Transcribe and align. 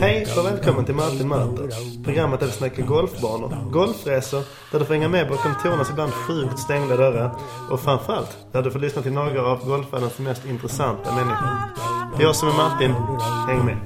Hej 0.00 0.26
och 0.38 0.46
välkommen 0.46 0.84
till 0.84 0.94
Martin 0.94 1.28
möter. 1.28 1.68
Programmet 2.04 2.40
där 2.40 2.46
vi 2.46 2.52
snackar 2.52 2.82
golfbanor, 2.82 3.70
golfresor, 3.72 4.42
där 4.72 4.78
du 4.78 4.84
får 4.84 4.94
hänga 4.94 5.08
med 5.08 5.28
bakom 5.28 5.52
Tornas 5.62 5.90
ibland 5.90 6.12
sjukt 6.12 6.58
stängda 6.58 6.96
dörrar 6.96 7.34
och 7.70 7.80
framförallt 7.80 8.36
där 8.52 8.62
du 8.62 8.70
får 8.70 8.78
lyssna 8.78 9.02
till 9.02 9.12
några 9.12 9.42
av 9.42 9.66
golfvärldens 9.66 10.18
mest 10.18 10.46
intressanta 10.46 11.14
människor. 11.14 11.48
Det 12.16 12.22
är 12.22 12.26
jag 12.26 12.36
som 12.36 12.48
är 12.48 12.52
Martin. 12.52 12.92
Häng 13.48 13.64
med. 13.64 13.78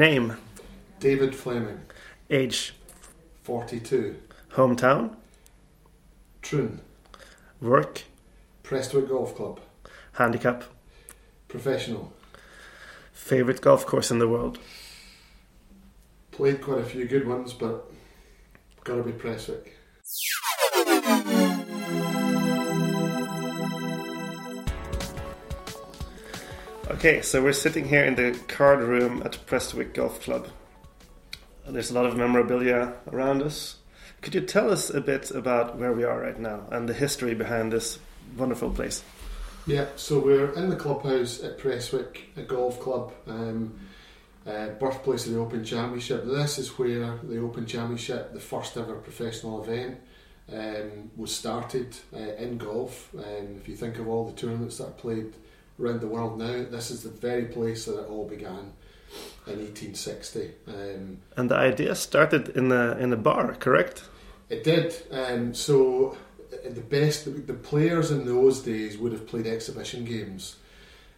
Name, 0.00 0.38
David 0.98 1.36
Fleming, 1.36 1.82
age, 2.30 2.72
42. 3.42 4.16
hometown, 4.52 5.14
Troon, 6.40 6.80
work, 7.60 8.04
Prestwick 8.62 9.10
Golf 9.10 9.36
Club, 9.36 9.60
handicap, 10.12 10.64
professional. 11.48 12.14
favorite 13.12 13.60
golf 13.60 13.84
course 13.84 14.10
in 14.10 14.18
the 14.18 14.26
world. 14.26 14.58
Played 16.30 16.62
quite 16.62 16.80
a 16.80 16.84
few 16.84 17.04
good 17.04 17.28
ones, 17.28 17.52
but 17.52 17.92
gotta 18.84 19.02
be 19.02 19.12
Prestwick. 19.12 19.76
Okay, 26.90 27.22
so 27.22 27.40
we're 27.40 27.52
sitting 27.52 27.86
here 27.86 28.04
in 28.04 28.16
the 28.16 28.36
card 28.48 28.80
room 28.80 29.22
at 29.24 29.38
Prestwick 29.46 29.94
Golf 29.94 30.20
Club. 30.22 30.48
There's 31.64 31.92
a 31.92 31.94
lot 31.94 32.04
of 32.04 32.16
memorabilia 32.16 32.94
around 33.12 33.42
us. 33.42 33.76
Could 34.22 34.34
you 34.34 34.40
tell 34.40 34.72
us 34.72 34.90
a 34.90 35.00
bit 35.00 35.30
about 35.30 35.78
where 35.78 35.92
we 35.92 36.02
are 36.02 36.20
right 36.20 36.38
now 36.38 36.64
and 36.72 36.88
the 36.88 36.92
history 36.92 37.32
behind 37.32 37.72
this 37.72 38.00
wonderful 38.36 38.70
place? 38.70 39.04
Yeah, 39.68 39.86
so 39.94 40.18
we're 40.18 40.52
in 40.54 40.68
the 40.68 40.74
clubhouse 40.74 41.40
at 41.44 41.58
Prestwick 41.58 42.22
a 42.36 42.42
Golf 42.42 42.80
Club, 42.80 43.12
um, 43.28 43.78
uh, 44.44 44.70
birthplace 44.70 45.28
of 45.28 45.34
the 45.34 45.38
Open 45.38 45.64
Championship. 45.64 46.24
This 46.24 46.58
is 46.58 46.76
where 46.76 47.16
the 47.22 47.38
Open 47.38 47.66
Championship, 47.66 48.32
the 48.32 48.40
first 48.40 48.76
ever 48.76 48.96
professional 48.96 49.62
event, 49.62 50.00
um, 50.52 51.12
was 51.16 51.32
started 51.32 51.96
uh, 52.12 52.18
in 52.18 52.58
golf. 52.58 53.14
Um, 53.16 53.58
if 53.60 53.68
you 53.68 53.76
think 53.76 54.00
of 54.00 54.08
all 54.08 54.26
the 54.28 54.32
tournaments 54.32 54.78
that 54.78 54.88
are 54.88 54.90
played 54.90 55.34
around 55.80 56.00
the 56.00 56.06
world 56.06 56.38
now, 56.38 56.64
this 56.70 56.90
is 56.90 57.02
the 57.02 57.10
very 57.10 57.46
place 57.46 57.84
that 57.86 57.98
it 57.98 58.08
all 58.08 58.28
began 58.28 58.72
in 59.46 59.58
1860. 59.58 60.50
Um, 60.68 61.18
And 61.36 61.50
the 61.50 61.56
idea 61.56 61.94
started 61.94 62.50
in 62.50 62.72
a 62.72 62.96
in 62.98 63.12
a 63.12 63.16
bar, 63.16 63.54
correct? 63.54 64.04
It 64.48 64.64
did. 64.64 64.94
Um, 65.10 65.54
so 65.54 66.16
uh, 66.52 66.70
the 66.70 66.80
best, 66.80 67.24
the 67.46 67.54
players 67.54 68.10
in 68.10 68.24
those 68.24 68.60
days 68.60 68.98
would 68.98 69.12
have 69.12 69.26
played 69.26 69.46
exhibition 69.46 70.04
games 70.04 70.56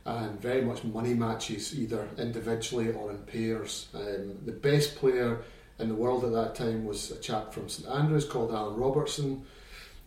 and 0.04 0.40
very 0.40 0.62
much 0.62 0.84
money 0.84 1.14
matches, 1.14 1.78
either 1.78 2.08
individually 2.18 2.92
or 2.92 3.10
in 3.10 3.18
pairs. 3.18 3.88
Um, 3.94 4.36
the 4.44 4.52
best 4.52 4.96
player 4.96 5.38
in 5.78 5.88
the 5.88 5.94
world 5.94 6.24
at 6.24 6.32
that 6.32 6.54
time 6.54 6.84
was 6.84 7.10
a 7.10 7.18
chap 7.18 7.54
from 7.54 7.68
St 7.68 7.88
Andrews 7.88 8.24
called 8.24 8.52
Alan 8.52 8.76
Robertson. 8.76 9.44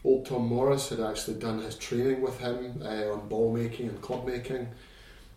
Old 0.06 0.26
Tom 0.28 0.48
Morris 0.48 0.90
had 0.90 1.00
actually 1.00 1.40
done 1.40 1.60
his 1.60 1.76
training 1.76 2.22
with 2.22 2.40
him 2.40 2.82
uh, 2.86 3.12
on 3.12 3.28
ball 3.28 3.52
making 3.52 3.90
and 3.90 4.00
club 4.02 4.26
making. 4.26 4.70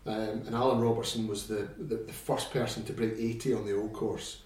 Um, 0.06 0.42
and 0.46 0.54
Alan 0.54 0.80
Robertson 0.80 1.26
was 1.26 1.46
the, 1.46 1.68
the, 1.78 1.96
the 1.96 2.12
first 2.12 2.50
person 2.50 2.84
to 2.84 2.92
break 2.92 3.14
80 3.18 3.54
on 3.54 3.66
the 3.66 3.76
old 3.76 3.94
course 3.94 4.42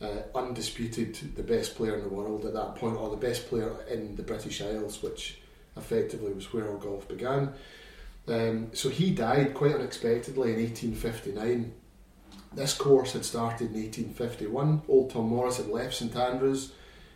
uh, 0.00 0.22
undisputed 0.34 1.36
the 1.36 1.42
best 1.42 1.76
player 1.76 1.94
in 1.94 2.02
the 2.02 2.08
world 2.08 2.44
at 2.46 2.54
that 2.54 2.74
point, 2.76 2.96
or 2.96 3.10
the 3.10 3.16
best 3.16 3.48
player 3.48 3.72
in 3.88 4.16
the 4.16 4.22
British 4.22 4.60
Isles, 4.60 5.02
which 5.02 5.38
effectively 5.76 6.32
was 6.32 6.52
where 6.52 6.68
all 6.68 6.78
golf 6.78 7.06
began. 7.06 7.52
Um, 8.26 8.70
so 8.72 8.88
he 8.88 9.10
died 9.10 9.54
quite 9.54 9.74
unexpectedly 9.74 10.52
in 10.52 10.60
1859. 10.60 11.72
This 12.54 12.74
course 12.74 13.12
had 13.12 13.24
started 13.24 13.74
in 13.74 13.82
1851. 13.82 14.82
Old 14.88 15.10
Tom 15.10 15.28
Morris 15.28 15.58
had 15.58 15.68
left 15.68 15.94
St 15.94 16.14
Andrews. 16.16 16.72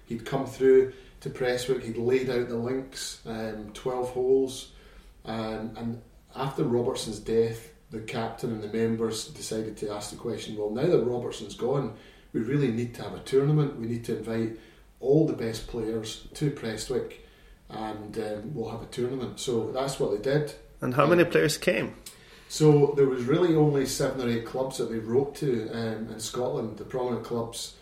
He'd 0.06 0.25
come 0.25 0.47
through 0.47 0.93
to 1.25 1.31
Prestwick. 1.31 1.83
He'd 1.83 1.97
laid 1.97 2.29
out 2.29 2.49
the 2.49 2.57
links, 2.57 3.21
um, 3.27 3.71
12 3.73 4.11
holes. 4.11 4.73
Um, 5.25 5.73
and 5.77 6.03
after 6.37 6.65
Robertson's 6.65 7.19
death, 7.19 7.73
the 7.91 8.01
captain 8.01 8.53
and 8.53 8.62
the 8.62 8.69
members 8.69 9.29
decided 9.29 9.77
to 9.79 9.91
ask 9.91 10.11
the 10.11 10.17
question 10.17 10.57
well, 10.57 10.71
now 10.71 10.87
that 10.87 11.03
Robertson's 11.03 11.55
gone, 11.55 11.95
we 12.35 12.41
really 12.41 12.71
need 12.71 12.95
to 12.97 13.03
have 13.03 13.15
a 13.15 13.21
tournament. 13.21 13.81
We 13.81 13.87
need 13.87 14.05
to 14.05 14.19
invite 14.19 14.59
all 15.01 15.27
the 15.27 15.33
best 15.33 15.67
players 15.67 16.29
to 16.35 16.51
Prestwick 16.51 17.21
and 17.71 18.19
um, 18.19 18.55
we'll 18.55 18.71
have 18.71 18.83
a 18.83 18.87
tournament. 18.87 19.41
So 19.41 19.73
that's 19.73 19.99
what 19.99 20.11
they 20.11 20.31
did. 20.31 20.55
And 20.83 20.93
how 20.93 21.06
many 21.06 21.25
players 21.25 21.56
came? 21.56 21.95
So 22.49 22.93
there 22.97 23.06
was 23.06 23.25
really 23.25 23.56
only 23.56 23.87
seven 23.87 24.21
or 24.21 24.31
eight 24.31 24.45
clubs 24.45 24.77
that 24.77 24.91
they 24.91 24.99
wrote 24.99 25.35
to 25.37 25.71
um, 25.71 26.11
in 26.11 26.21
Scotland, 26.21 26.77
the 26.77 26.85
prominent 26.85 27.25
clubs. 27.25 27.77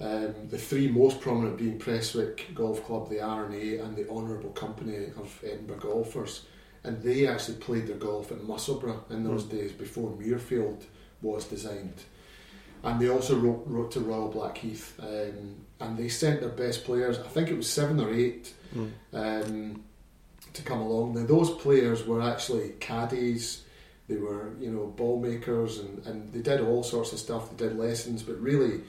Um, 0.00 0.48
the 0.48 0.58
three 0.58 0.88
most 0.88 1.20
prominent 1.20 1.58
being 1.58 1.78
Prestwick 1.78 2.54
Golf 2.54 2.84
Club, 2.84 3.10
the 3.10 3.20
R&A, 3.20 3.78
and 3.78 3.96
the 3.96 4.08
Honourable 4.08 4.50
Company 4.50 5.06
of 5.16 5.42
Edinburgh 5.44 5.78
Golfers. 5.78 6.44
And 6.84 7.02
they 7.02 7.26
actually 7.26 7.56
played 7.56 7.88
their 7.88 7.96
golf 7.96 8.30
at 8.30 8.44
Musselburgh 8.44 9.00
in 9.10 9.24
those 9.24 9.44
days 9.44 9.72
before 9.72 10.10
Muirfield 10.12 10.84
was 11.20 11.44
designed. 11.44 12.04
And 12.84 13.00
they 13.00 13.08
also 13.08 13.36
wrote, 13.36 13.64
wrote 13.66 13.90
to 13.92 14.00
Royal 14.00 14.28
Blackheath, 14.28 14.94
um, 15.00 15.56
and 15.80 15.96
they 15.96 16.08
sent 16.08 16.40
their 16.40 16.50
best 16.50 16.84
players. 16.84 17.18
I 17.18 17.26
think 17.26 17.48
it 17.48 17.56
was 17.56 17.68
seven 17.68 17.98
or 18.00 18.12
eight 18.14 18.54
um, 19.12 19.82
to 20.52 20.62
come 20.62 20.80
along. 20.80 21.14
Now 21.14 21.26
those 21.26 21.50
players 21.50 22.06
were 22.06 22.22
actually 22.22 22.70
caddies. 22.78 23.64
They 24.08 24.16
were, 24.16 24.52
you 24.60 24.70
know, 24.70 24.86
ball 24.86 25.20
makers, 25.20 25.80
and, 25.80 26.06
and 26.06 26.32
they 26.32 26.40
did 26.40 26.60
all 26.60 26.84
sorts 26.84 27.12
of 27.12 27.18
stuff. 27.18 27.50
They 27.50 27.66
did 27.66 27.76
lessons, 27.76 28.22
but 28.22 28.40
really, 28.40 28.80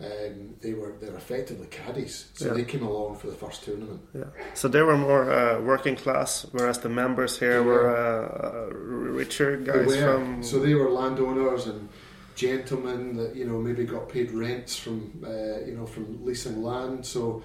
um, 0.00 0.54
they 0.60 0.72
were 0.74 0.92
they're 1.00 1.16
effectively 1.16 1.66
caddies. 1.68 2.28
So 2.34 2.46
Yeah. 2.46 2.54
they 2.54 2.64
came 2.64 2.82
along 2.84 3.16
for 3.16 3.28
the 3.28 3.36
first 3.36 3.64
tournament. 3.64 4.00
Yeah. 4.12 4.24
So 4.54 4.68
they 4.68 4.82
were 4.82 4.96
more 4.96 5.30
uh, 5.30 5.60
working 5.62 5.96
class, 5.96 6.46
whereas 6.52 6.78
the 6.78 6.88
members 6.88 7.38
here 7.38 7.60
They 7.60 7.66
were 7.66 7.82
were. 7.84 8.70
uh, 8.70 8.74
richer 9.18 9.56
guys 9.56 9.86
were. 9.86 10.02
from. 10.02 10.42
So 10.42 10.58
they 10.58 10.74
were 10.74 10.90
landowners 10.90 11.66
and 11.66 11.88
gentlemen 12.34 13.16
that 13.16 13.36
you 13.36 13.44
know 13.44 13.58
maybe 13.60 13.84
got 13.84 14.08
paid 14.08 14.32
rents 14.32 14.76
from 14.76 15.12
uh, 15.24 15.60
you 15.66 15.74
know 15.76 15.86
from 15.86 16.24
leasing 16.24 16.62
land. 16.62 17.06
So 17.06 17.42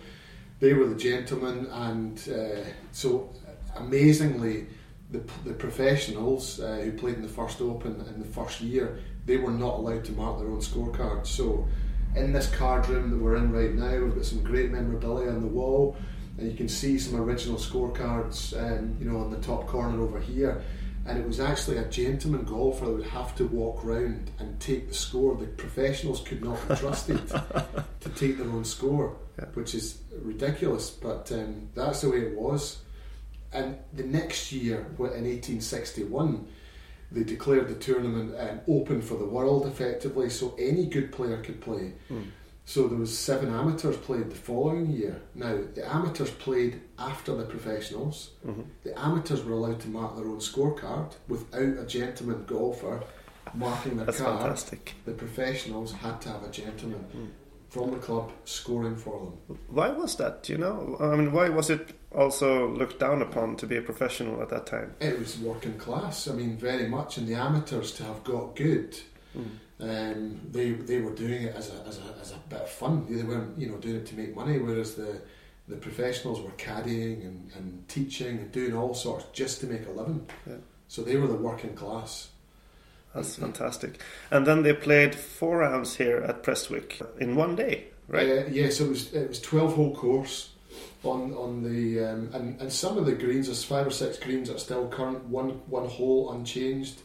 they 0.60 0.74
were 0.74 0.88
the 0.88 0.96
gentlemen, 1.10 1.68
and 1.72 2.18
uh, 2.30 2.64
so 2.92 3.30
amazingly, 3.76 4.68
the 5.12 5.22
the 5.46 5.54
professionals 5.54 6.60
uh, 6.60 6.82
who 6.84 6.92
played 6.94 7.16
in 7.16 7.22
the 7.22 7.28
first 7.42 7.62
Open 7.62 8.04
in 8.14 8.20
the 8.20 8.28
first 8.28 8.62
year, 8.62 9.00
they 9.26 9.38
were 9.38 9.52
not 9.52 9.76
allowed 9.80 10.04
to 10.06 10.12
mark 10.14 10.40
their 10.40 10.48
own 10.50 10.62
scorecards. 10.62 11.28
So 11.28 11.68
in 12.16 12.34
this 12.34 12.48
card 12.50 12.88
room 12.90 13.10
that 13.12 13.18
we're 13.18 13.36
in 13.36 13.52
right 13.52 13.74
now, 13.74 14.04
we've 14.04 14.16
got 14.16 14.26
some 14.26 14.44
great 14.44 14.72
memorabilia 14.72 15.30
on 15.30 15.42
the 15.42 15.48
wall. 15.48 15.96
And 16.38 16.50
you 16.50 16.56
can 16.58 16.70
see 16.70 16.98
some 16.98 17.20
original 17.20 17.58
scorecards, 17.58 18.58
um, 18.58 18.96
you 19.00 19.10
know, 19.10 19.20
on 19.20 19.30
the 19.30 19.38
top 19.40 19.68
corner 19.68 20.02
over 20.02 20.20
here 20.20 20.62
and 21.06 21.18
it 21.18 21.26
was 21.26 21.40
actually 21.40 21.78
a 21.78 21.86
gentleman 21.86 22.44
golfer 22.44 22.86
that 22.86 22.92
would 22.92 23.06
have 23.08 23.36
to 23.36 23.46
walk 23.48 23.84
round 23.84 24.30
and 24.38 24.60
take 24.60 24.88
the 24.90 24.94
score. 24.94 25.36
The 25.36 25.48
professionals 25.48 26.22
could 26.22 26.44
not 26.44 26.68
be 26.68 26.76
trusted 26.76 27.28
to 27.30 28.10
take 28.16 28.38
their 28.38 28.48
own 28.48 28.64
score, 28.64 29.16
Yeah. 29.40 29.46
which 29.56 29.74
is 29.74 30.02
ridiculous. 30.22 30.92
But 30.92 31.32
um, 31.32 31.70
that's 31.74 32.02
the 32.02 32.12
way 32.12 32.18
it 32.20 32.38
was. 32.38 32.80
And 33.52 33.78
the 33.94 34.04
next 34.04 34.52
year, 34.52 34.82
in 34.82 34.98
1861, 34.98 36.48
they 37.12 37.24
declared 37.24 37.68
the 37.68 37.76
tournament 37.76 38.36
um, 38.40 38.60
open 38.68 39.02
for 39.02 39.16
the 39.18 39.26
world, 39.26 39.66
effectively, 39.66 40.30
so 40.30 40.56
any 40.60 40.86
good 40.86 41.12
player 41.12 41.42
could 41.42 41.60
play. 41.62 41.94
So 42.66 42.88
there 42.88 43.00
was 43.00 43.18
seven 43.18 43.50
amateurs 43.52 43.98
played 43.98 44.30
the 44.30 44.36
following 44.36 44.92
year. 44.92 45.22
Now 45.34 45.58
the 45.74 45.92
amateurs 45.92 46.30
played 46.30 46.82
after 47.00 47.36
the 47.36 47.46
professionals. 47.46 48.32
The 48.84 48.98
amateurs 49.00 49.44
were 49.44 49.54
allowed 49.54 49.80
to 49.82 49.88
mark 49.90 50.16
their 50.16 50.28
own 50.28 50.38
scorecard 50.40 51.14
without 51.28 51.80
a 51.84 51.86
gentleman 51.88 52.46
golfer 52.46 53.02
marking 53.56 53.98
their 53.98 54.06
That's 54.06 54.20
card. 54.22 54.42
fantastic. 54.42 54.94
The 55.06 55.14
professionals 55.14 55.94
had 55.94 56.22
to 56.22 56.30
have 56.30 56.44
a 56.44 56.52
gentleman 56.52 57.32
from 57.70 57.90
the 57.92 57.98
club 57.98 58.32
scoring 58.46 58.96
for 58.96 59.20
them. 59.48 59.58
Why 59.68 59.90
was 59.90 60.16
that? 60.18 60.44
Do 60.44 60.54
you 60.54 60.60
know? 60.60 60.96
I 61.00 61.16
mean, 61.16 61.32
why 61.32 61.50
was 61.50 61.72
it 61.72 61.96
also 62.12 62.70
looked 62.70 63.00
down 63.00 63.22
upon 63.22 63.56
to 63.58 63.68
be 63.68 63.78
a 63.78 63.82
professional 63.82 64.42
at 64.42 64.50
that 64.50 64.66
time? 64.66 64.96
It 65.00 65.18
was 65.20 65.38
working 65.40 65.78
class. 65.78 66.28
I 66.28 66.34
mean, 66.34 66.58
very 66.58 66.88
much. 66.88 67.18
And 67.18 67.28
the 67.28 67.36
amateurs 67.36 67.92
to 67.94 68.04
have 68.04 68.24
got 68.24 68.56
good, 68.56 68.98
um, 69.80 70.40
they 70.52 70.72
they 70.72 71.00
were 71.00 71.14
doing 71.14 71.44
it 71.44 71.56
as 71.56 71.70
a, 71.70 71.88
as 71.88 72.00
a 72.00 72.20
as 72.22 72.32
a 72.32 72.38
bit 72.50 72.62
of 72.62 72.70
fun. 72.70 73.06
They 73.10 73.24
weren't 73.24 73.58
you 73.60 73.70
know 73.70 73.78
doing 73.78 73.98
it 73.98 74.06
to 74.08 74.16
make 74.16 74.36
money. 74.36 74.58
Whereas 74.58 74.96
the 74.96 75.22
the 75.68 75.78
professionals 75.78 76.42
were 76.42 76.50
caddying 76.52 77.26
and, 77.26 77.52
and 77.56 77.88
teaching 77.88 78.40
and 78.40 78.52
doing 78.52 78.76
all 78.76 78.96
sorts 78.96 79.26
just 79.34 79.62
to 79.62 79.68
make 79.68 79.86
a 79.86 79.92
living. 79.92 80.28
Yeah. 80.48 80.56
So 80.88 81.04
they 81.04 81.16
were 81.18 81.28
the 81.28 81.36
working 81.36 81.76
class. 81.76 82.30
That's 83.14 83.36
fantastic. 83.36 84.02
And 84.32 84.46
then 84.46 84.64
they 84.64 84.74
played 84.74 85.16
four 85.16 85.60
rounds 85.60 85.96
here 85.96 86.18
at 86.18 86.44
Prestwick 86.44 87.02
in 87.20 87.36
one 87.36 87.56
day, 87.56 87.86
right? 88.08 88.28
Uh, 88.28 88.44
yes, 88.52 88.80
it 88.80 88.90
was 88.90 89.14
it 89.14 89.30
was 89.30 89.40
twelve 89.40 89.76
hole 89.76 89.96
course 89.96 90.50
on 91.04 91.34
on 91.34 91.64
the 91.64 92.04
um, 92.04 92.30
and 92.34 92.60
and 92.62 92.72
some 92.72 92.98
of 92.98 93.06
the 93.06 93.14
greens, 93.14 93.48
there's 93.48 93.64
five 93.64 93.88
or 93.88 93.92
six 93.92 94.18
greens 94.20 94.50
that 94.50 94.56
are 94.56 94.60
still 94.60 94.88
current, 94.88 95.24
one 95.26 95.62
one 95.68 95.88
hole 95.88 96.32
unchanged, 96.32 97.02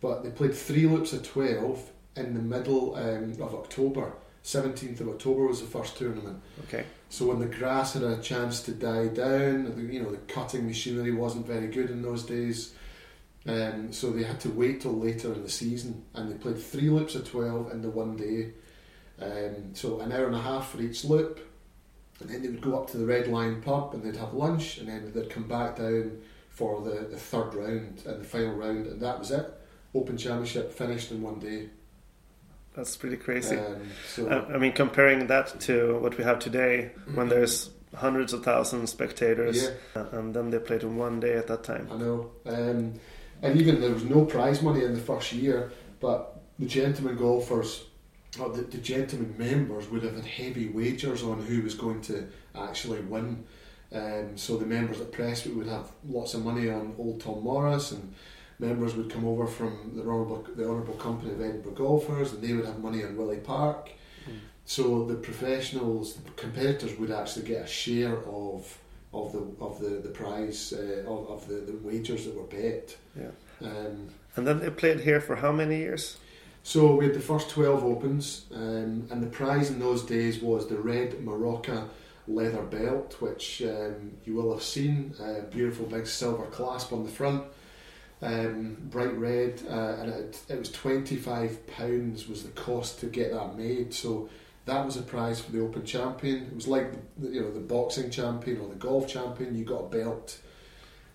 but 0.00 0.22
they 0.22 0.30
played 0.30 0.54
three 0.54 0.86
loops 0.86 1.12
of 1.12 1.22
twelve 1.22 1.90
in 2.16 2.34
the 2.34 2.40
middle 2.40 2.94
um, 2.94 3.32
of 3.40 3.54
October. 3.54 4.12
Seventeenth 4.42 5.00
of 5.00 5.08
October 5.08 5.46
was 5.46 5.60
the 5.60 5.66
first 5.66 5.96
tournament. 5.96 6.40
Okay. 6.64 6.84
So 7.08 7.26
when 7.26 7.38
the 7.38 7.46
grass 7.46 7.94
had 7.94 8.02
a 8.02 8.20
chance 8.20 8.60
to 8.62 8.72
die 8.72 9.08
down, 9.08 9.64
the, 9.76 9.92
you 9.92 10.02
know 10.02 10.10
the 10.10 10.18
cutting 10.18 10.66
machinery 10.66 11.12
wasn't 11.12 11.46
very 11.46 11.68
good 11.68 11.90
in 11.90 12.02
those 12.02 12.24
days. 12.24 12.74
Um, 13.46 13.92
so 13.92 14.10
they 14.10 14.22
had 14.22 14.40
to 14.40 14.50
wait 14.50 14.80
till 14.80 14.98
later 14.98 15.32
in 15.32 15.42
the 15.42 15.50
season, 15.50 16.04
and 16.14 16.30
they 16.30 16.36
played 16.36 16.58
three 16.58 16.88
loops 16.88 17.14
of 17.14 17.28
twelve 17.30 17.72
in 17.72 17.82
the 17.82 17.90
one 17.90 18.16
day. 18.16 18.52
Um, 19.20 19.74
so 19.74 20.00
an 20.00 20.12
hour 20.12 20.26
and 20.26 20.34
a 20.34 20.40
half 20.40 20.70
for 20.70 20.80
each 20.80 21.04
loop, 21.04 21.40
and 22.20 22.28
then 22.28 22.42
they 22.42 22.48
would 22.48 22.60
go 22.60 22.78
up 22.78 22.90
to 22.90 22.98
the 22.98 23.06
Red 23.06 23.28
Lion 23.28 23.60
pub 23.62 23.94
and 23.94 24.02
they'd 24.02 24.16
have 24.16 24.34
lunch, 24.34 24.78
and 24.78 24.88
then 24.88 25.12
they'd 25.14 25.30
come 25.30 25.48
back 25.48 25.76
down 25.76 26.20
for 26.50 26.80
the, 26.82 27.06
the 27.10 27.16
third 27.16 27.54
round 27.54 28.02
and 28.06 28.20
the 28.20 28.24
final 28.24 28.54
round, 28.54 28.86
and 28.86 29.00
that 29.00 29.18
was 29.18 29.30
it. 29.30 29.52
Open 29.94 30.16
Championship 30.16 30.72
finished 30.72 31.10
in 31.10 31.22
one 31.22 31.38
day. 31.38 31.68
That's 32.74 32.96
pretty 32.96 33.16
crazy. 33.16 33.56
Um, 33.56 33.88
so 34.08 34.28
I 34.28 34.54
I 34.54 34.58
mean, 34.58 34.72
comparing 34.72 35.28
that 35.28 35.60
to 35.60 35.98
what 35.98 36.18
we 36.18 36.24
have 36.24 36.40
today, 36.40 36.90
when 37.14 37.28
there's 37.28 37.70
hundreds 37.94 38.32
of 38.32 38.44
thousands 38.44 38.82
of 38.82 38.88
spectators, 38.88 39.62
yeah, 39.62 40.02
uh, 40.02 40.18
and 40.18 40.34
then 40.34 40.50
they 40.50 40.58
played 40.58 40.82
in 40.82 40.96
one 40.96 41.20
day 41.20 41.34
at 41.34 41.46
that 41.46 41.62
time. 41.62 41.88
I 41.92 41.96
know. 41.96 42.32
Um, 42.46 42.94
and 43.42 43.60
even 43.60 43.80
there 43.80 43.92
was 43.92 44.04
no 44.04 44.24
prize 44.24 44.62
money 44.62 44.84
in 44.84 44.94
the 44.94 45.00
first 45.00 45.32
year, 45.32 45.72
but 46.00 46.40
the 46.58 46.66
gentlemen 46.66 47.16
golfers, 47.16 47.84
or 48.40 48.48
the, 48.50 48.62
the 48.62 48.78
gentlemen 48.78 49.34
members, 49.38 49.88
would 49.88 50.02
have 50.02 50.16
had 50.16 50.26
heavy 50.26 50.68
wagers 50.68 51.22
on 51.22 51.40
who 51.42 51.62
was 51.62 51.74
going 51.74 52.00
to 52.02 52.26
actually 52.54 53.00
win. 53.00 53.44
Um, 53.92 54.36
so 54.36 54.56
the 54.56 54.66
members 54.66 55.00
at 55.00 55.12
Prestwick 55.12 55.54
would 55.56 55.68
have 55.68 55.90
lots 56.08 56.34
of 56.34 56.44
money 56.44 56.68
on 56.68 56.94
Old 56.98 57.20
Tom 57.20 57.44
Morris, 57.44 57.92
and 57.92 58.14
members 58.58 58.94
would 58.96 59.10
come 59.10 59.24
over 59.24 59.46
from 59.46 59.92
the 59.94 60.02
Honourable, 60.02 60.46
the 60.56 60.68
Honourable 60.68 60.94
Company 60.94 61.32
of 61.32 61.40
Edinburgh 61.40 61.72
Golfers, 61.72 62.32
and 62.32 62.42
they 62.42 62.52
would 62.54 62.66
have 62.66 62.80
money 62.80 63.04
on 63.04 63.16
Willie 63.16 63.36
Park. 63.38 63.90
Mm. 64.28 64.38
So 64.64 65.04
the 65.04 65.14
professionals, 65.14 66.14
the 66.14 66.30
competitors, 66.32 66.98
would 66.98 67.10
actually 67.10 67.46
get 67.46 67.64
a 67.64 67.66
share 67.66 68.18
of 68.26 68.78
of 69.12 69.32
the 69.32 69.44
of 69.60 69.78
the 69.78 70.00
the 70.00 70.08
prize 70.08 70.72
uh, 70.72 71.08
of, 71.08 71.28
of 71.28 71.48
the, 71.48 71.54
the 71.54 71.76
wagers 71.82 72.24
that 72.24 72.34
were 72.34 72.44
bet. 72.44 72.96
Yeah. 73.16 73.68
Um, 73.68 74.08
And 74.36 74.46
then 74.46 74.58
they 74.58 74.70
played 74.70 75.00
here 75.00 75.20
for 75.20 75.36
how 75.36 75.52
many 75.52 75.76
years? 75.78 76.16
So 76.66 76.96
we 76.96 77.04
had 77.04 77.14
the 77.14 77.20
first 77.20 77.50
12 77.50 77.84
opens, 77.84 78.46
um, 78.54 79.06
and 79.10 79.22
the 79.22 79.26
prize 79.26 79.70
in 79.70 79.78
those 79.78 80.02
days 80.02 80.40
was 80.40 80.66
the 80.66 80.78
red 80.78 81.22
Morocco 81.22 81.90
leather 82.26 82.62
belt, 82.62 83.20
which 83.20 83.62
um, 83.62 84.12
you 84.24 84.34
will 84.34 84.50
have 84.50 84.62
seen. 84.62 85.12
Uh, 85.20 85.42
beautiful 85.50 85.84
big 85.84 86.06
silver 86.06 86.46
clasp 86.46 86.90
on 86.94 87.04
the 87.04 87.10
front, 87.10 87.44
um, 88.22 88.78
bright 88.90 89.14
red, 89.18 89.62
uh, 89.68 89.96
and 90.00 90.10
it, 90.10 90.42
it 90.48 90.58
was 90.58 90.70
£25 90.70 92.28
was 92.30 92.42
the 92.44 92.52
cost 92.52 92.98
to 93.00 93.06
get 93.06 93.30
that 93.30 93.58
made. 93.58 93.92
So 93.92 94.30
that 94.64 94.86
was 94.86 94.96
a 94.96 95.02
prize 95.02 95.42
for 95.42 95.52
the 95.52 95.60
Open 95.60 95.84
champion. 95.84 96.44
It 96.44 96.54
was 96.54 96.66
like 96.66 96.92
the, 97.18 97.28
you 97.28 97.42
know 97.42 97.52
the 97.52 97.60
boxing 97.60 98.08
champion 98.08 98.62
or 98.62 98.68
the 98.70 98.74
golf 98.76 99.06
champion. 99.06 99.54
You 99.54 99.66
got 99.66 99.80
a 99.80 99.88
belt. 99.88 100.38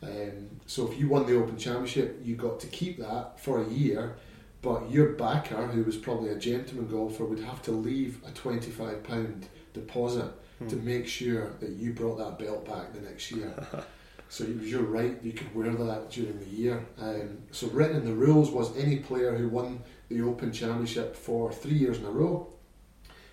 Um, 0.03 0.61
so 0.67 0.89
if 0.89 0.99
you 0.99 1.09
won 1.09 1.25
the 1.25 1.35
Open 1.35 1.57
Championship, 1.57 2.21
you 2.23 2.35
got 2.35 2.59
to 2.61 2.67
keep 2.67 2.99
that 2.99 3.39
for 3.39 3.61
a 3.61 3.67
year, 3.67 4.15
but 4.61 4.91
your 4.91 5.13
backer, 5.13 5.67
who 5.67 5.83
was 5.83 5.97
probably 5.97 6.29
a 6.31 6.37
gentleman 6.39 6.87
golfer, 6.87 7.25
would 7.25 7.39
have 7.39 7.61
to 7.63 7.71
leave 7.71 8.19
a 8.27 8.31
twenty-five 8.31 9.03
pound 9.03 9.47
deposit 9.73 10.31
to 10.67 10.75
Hmm. 10.75 10.85
make 10.85 11.07
sure 11.07 11.51
that 11.61 11.69
you 11.69 11.93
brought 11.93 12.17
that 12.17 12.37
belt 12.37 12.65
back 12.65 12.93
the 12.93 12.99
next 13.01 13.31
year. 13.31 13.53
so 14.29 14.43
it 14.43 14.59
was 14.59 14.69
your 14.69 14.83
right; 14.83 15.17
you 15.23 15.31
could 15.31 15.53
wear 15.55 15.71
that 15.71 16.11
during 16.11 16.37
the 16.39 16.45
year. 16.49 16.85
Um, 16.99 17.37
so 17.51 17.67
written 17.67 17.97
in 17.97 18.05
the 18.05 18.13
rules 18.13 18.51
was 18.51 18.75
any 18.77 18.97
player 18.97 19.35
who 19.37 19.47
won 19.47 19.81
the 20.09 20.21
Open 20.21 20.51
Championship 20.51 21.15
for 21.15 21.51
three 21.51 21.73
years 21.75 21.99
in 21.99 22.05
a 22.05 22.11
row 22.11 22.47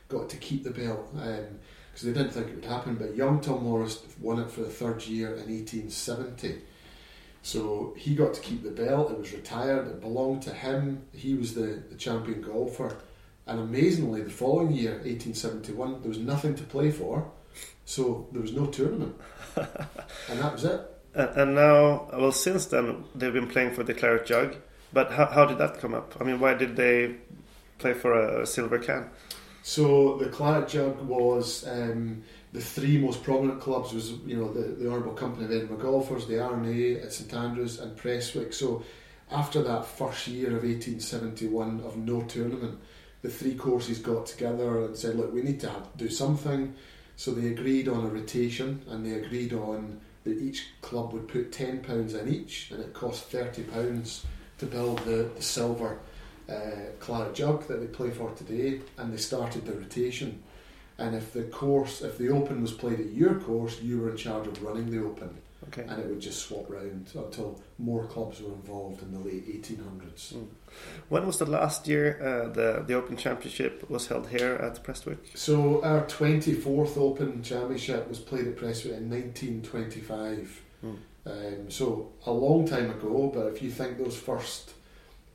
got 0.08 0.29
to 0.31 0.37
keep 0.37 0.62
the 0.62 0.70
belt. 0.70 1.08
Um, 1.20 1.58
because 1.90 2.08
they 2.08 2.12
didn't 2.12 2.32
think 2.32 2.49
it 2.49 2.55
would 2.56 2.64
happen. 2.67 2.94
But 2.96 3.17
young 3.17 3.40
Tom 3.40 3.64
Morris 3.64 4.02
won 4.20 4.38
it 4.38 4.50
for 4.50 4.61
the 4.61 4.69
third 4.69 5.02
year 5.06 5.29
in 5.29 5.49
1870. 5.49 6.61
So 7.46 7.94
he 7.96 8.16
got 8.16 8.34
to 8.34 8.40
keep 8.40 8.64
the 8.64 8.72
belt. 8.72 9.12
It 9.12 9.19
was 9.19 9.32
retired. 9.32 9.87
It 9.87 10.00
belonged 10.00 10.43
to 10.43 10.52
him. 10.52 11.02
He 11.12 11.34
was 11.34 11.54
the, 11.54 11.81
the 11.88 11.94
champion 11.94 12.43
golfer. 12.43 12.96
And 13.46 13.60
amazingly, 13.60 14.22
the 14.22 14.31
following 14.31 14.72
year, 14.72 14.94
1871, 14.94 16.00
there 16.00 16.08
was 16.08 16.19
nothing 16.19 16.56
to 16.56 16.64
play 16.64 16.90
for. 16.90 17.31
So 17.84 18.26
there 18.32 18.43
was 18.43 18.52
no 18.52 18.66
tournament. 18.66 19.14
and 19.56 20.40
that 20.40 20.54
was 20.54 20.64
it. 20.64 20.81
And, 21.14 21.28
and 21.37 21.54
now, 21.54 22.08
well, 22.12 22.32
since 22.32 22.66
then 22.66 23.04
they've 23.14 23.32
been 23.32 23.46
playing 23.46 23.75
for 23.75 23.84
the 23.84 23.94
Claret 23.94 24.26
Jug. 24.26 24.56
But 24.93 25.12
how, 25.12 25.26
how 25.26 25.44
did 25.44 25.58
that 25.58 25.78
come 25.78 25.94
up? 25.94 26.16
I 26.20 26.25
mean, 26.25 26.40
why 26.40 26.54
did 26.54 26.75
they 26.75 27.14
play 27.78 27.94
for 27.94 28.12
a, 28.12 28.43
a 28.43 28.46
silver 28.46 28.81
can? 28.81 29.08
So 29.62 30.16
the 30.16 30.31
Claret 30.31 30.69
Jug 30.69 31.00
was 31.00 31.64
um, 31.69 32.25
the 32.52 32.60
three 32.60 32.98
most 32.98 33.22
prominent 33.22 33.60
clubs 33.60 33.93
was 33.93 34.12
you 34.25 34.37
know 34.37 34.52
the, 34.52 34.62
the 34.62 34.88
Honourable 34.88 35.14
Company 35.14 35.44
of 35.44 35.50
Edinburgh 35.50 35.78
Golfers, 35.78 36.26
the 36.26 36.43
R&A 36.43 37.00
at 37.00 37.12
St 37.12 37.32
Andrews 37.34 37.78
and 37.81 37.96
Prestwick. 37.96 38.54
So 38.54 38.82
after 39.31 39.62
that 39.62 39.87
first 39.87 40.28
year 40.28 40.48
of 40.48 40.62
1871 40.62 41.81
of 41.81 41.96
no 41.96 42.22
tournament, 42.22 42.78
the 43.22 43.28
three 43.28 43.54
courses 43.54 43.98
got 43.98 44.26
together 44.26 44.84
and 44.84 44.96
said, 44.96 45.16
look, 45.16 45.32
we 45.32 45.43
need 45.43 45.60
to 45.60 45.69
have, 45.69 45.88
do 45.96 46.08
something. 46.08 46.75
So 47.16 47.32
they 47.32 47.48
agreed 47.48 47.88
on 47.88 48.04
a 48.04 48.08
rotation 48.08 48.82
and 48.88 49.04
they 49.04 49.12
agreed 49.12 49.52
on 49.52 50.00
that 50.25 50.38
each 50.38 50.69
club 50.81 51.12
would 51.12 51.28
put 51.28 51.52
ten 51.52 51.81
pounds 51.81 52.14
in 52.14 52.28
each, 52.28 52.70
and 52.72 52.81
it 52.81 52.93
cost 52.93 53.26
thirty 53.26 53.62
pounds 53.62 54.26
to 54.58 54.66
build 54.66 54.98
the, 55.00 55.31
the 55.34 55.43
silver 55.43 55.98
uh, 56.48 56.90
claret 57.00 57.34
jug 57.34 57.66
that 57.69 57.81
they 57.81 57.87
play 57.87 58.10
for 58.10 58.31
today, 58.32 58.81
and 58.98 59.12
they 59.12 59.16
started 59.16 59.64
the 59.64 59.72
rotation. 59.72 60.43
And 60.98 61.14
if 61.14 61.32
the 61.32 61.43
course, 61.44 62.00
if 62.02 62.16
the 62.19 62.28
Open 62.31 62.62
was 62.62 62.72
played 62.72 63.00
at 63.00 63.12
your 63.12 63.34
course, 63.34 63.81
you 63.82 64.00
were 64.00 64.10
in 64.10 64.16
charge 64.16 64.46
of 64.46 64.62
running 64.62 64.90
the 64.90 65.04
Open, 65.04 65.31
Okay. 65.69 65.82
and 65.88 66.00
it 66.00 66.06
would 66.08 66.20
just 66.20 66.46
swap 66.46 66.70
round 66.70 67.10
until 67.14 67.60
more 67.78 68.06
clubs 68.06 68.40
were 68.40 68.52
involved 68.54 69.02
in 69.02 69.12
the 69.12 69.19
late 69.19 69.46
1800s. 69.46 70.32
Mm. 70.34 70.46
When 71.08 71.26
was 71.26 71.38
the 71.38 71.46
last 71.46 71.87
year 71.88 72.19
uh, 72.22 72.48
the 72.53 72.82
the 72.86 72.94
Open 72.94 73.17
Championship 73.17 73.88
was 73.91 74.06
held 74.06 74.29
here 74.29 74.55
at 74.55 74.82
Prestwick? 74.82 75.19
So 75.34 75.82
our 75.82 76.03
24th 76.06 76.96
Open 76.96 77.43
Championship 77.43 78.08
was 78.08 78.19
played 78.19 78.46
at 78.46 78.56
Prestwick 78.56 78.96
in 78.96 79.10
1925. 79.10 80.62
Mm. 80.84 80.96
Um, 81.26 81.70
so 81.70 82.12
a 82.24 82.31
long 82.32 82.67
time 82.67 82.91
ago, 82.91 83.31
but 83.34 83.46
if 83.48 83.60
you 83.62 83.70
think 83.70 83.98
those 83.98 84.17
first, 84.17 84.72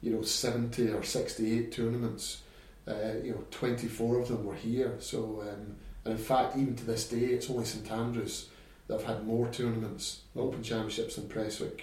you 0.01 0.12
know, 0.12 0.22
70 0.22 0.89
or 0.91 1.03
68 1.03 1.72
tournaments, 1.72 2.41
uh, 2.88 3.14
you 3.24 3.32
know, 3.32 3.44
24 3.52 4.20
of 4.20 4.28
them 4.28 4.46
were 4.46 4.56
here. 4.56 4.96
So, 5.00 5.42
um, 5.42 5.76
and 6.06 6.14
in 6.14 6.18
fact, 6.18 6.58
even 6.58 6.76
to 6.76 6.86
this 6.86 7.08
day, 7.08 7.18
it's 7.18 7.50
only 7.50 7.66
St 7.66 7.90
Andrews 7.92 8.48
that 8.88 9.00
have 9.02 9.18
had 9.18 9.26
more 9.26 9.48
tournaments, 9.50 10.22
Open 10.36 10.64
Championships 10.64 11.16
than 11.16 11.30
Prestwick. 11.30 11.82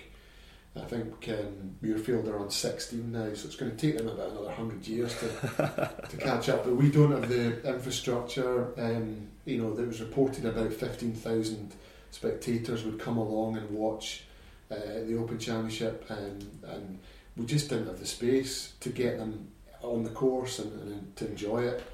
I 0.76 0.84
think 0.84 1.28
um, 1.28 1.76
Muirfield 1.82 2.28
are 2.28 2.38
on 2.38 2.50
16 2.50 3.10
now, 3.10 3.32
so 3.34 3.46
it's 3.46 3.56
going 3.56 3.74
to 3.74 3.76
take 3.76 3.98
them 3.98 4.08
about 4.08 4.30
another 4.30 4.46
100 4.46 4.86
years 4.86 5.14
to, 5.18 6.02
to 6.08 6.16
catch 6.20 6.48
up. 6.48 6.64
But 6.64 6.76
we 6.76 6.90
don't 6.90 7.10
have 7.10 7.28
the 7.28 7.66
infrastructure. 7.68 8.68
Um, 8.78 9.28
you 9.44 9.58
know, 9.58 9.74
there 9.74 9.86
was 9.86 10.00
reported 10.00 10.44
about 10.44 10.72
15,000 10.72 11.74
spectators 12.10 12.84
would 12.84 12.98
come 12.98 13.16
along 13.16 13.56
and 13.56 13.70
watch 13.70 14.24
uh, 14.70 14.76
the 15.06 15.16
Open 15.18 15.38
Championship, 15.38 16.08
and, 16.10 16.60
and 16.64 16.98
we 17.36 17.46
just 17.46 17.70
didn't 17.70 17.86
have 17.86 18.00
the 18.00 18.06
space 18.06 18.72
to 18.80 18.90
get 18.90 19.18
them 19.18 19.48
on 19.82 20.04
the 20.04 20.10
course 20.10 20.58
and, 20.58 20.72
and 20.82 21.16
to 21.16 21.26
enjoy 21.26 21.64
it. 21.64 21.84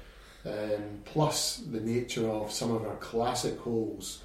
Um, 0.45 1.01
plus, 1.05 1.57
the 1.57 1.79
nature 1.79 2.29
of 2.29 2.51
some 2.51 2.71
of 2.71 2.85
our 2.85 2.95
classic 2.97 3.59
holes, 3.59 4.21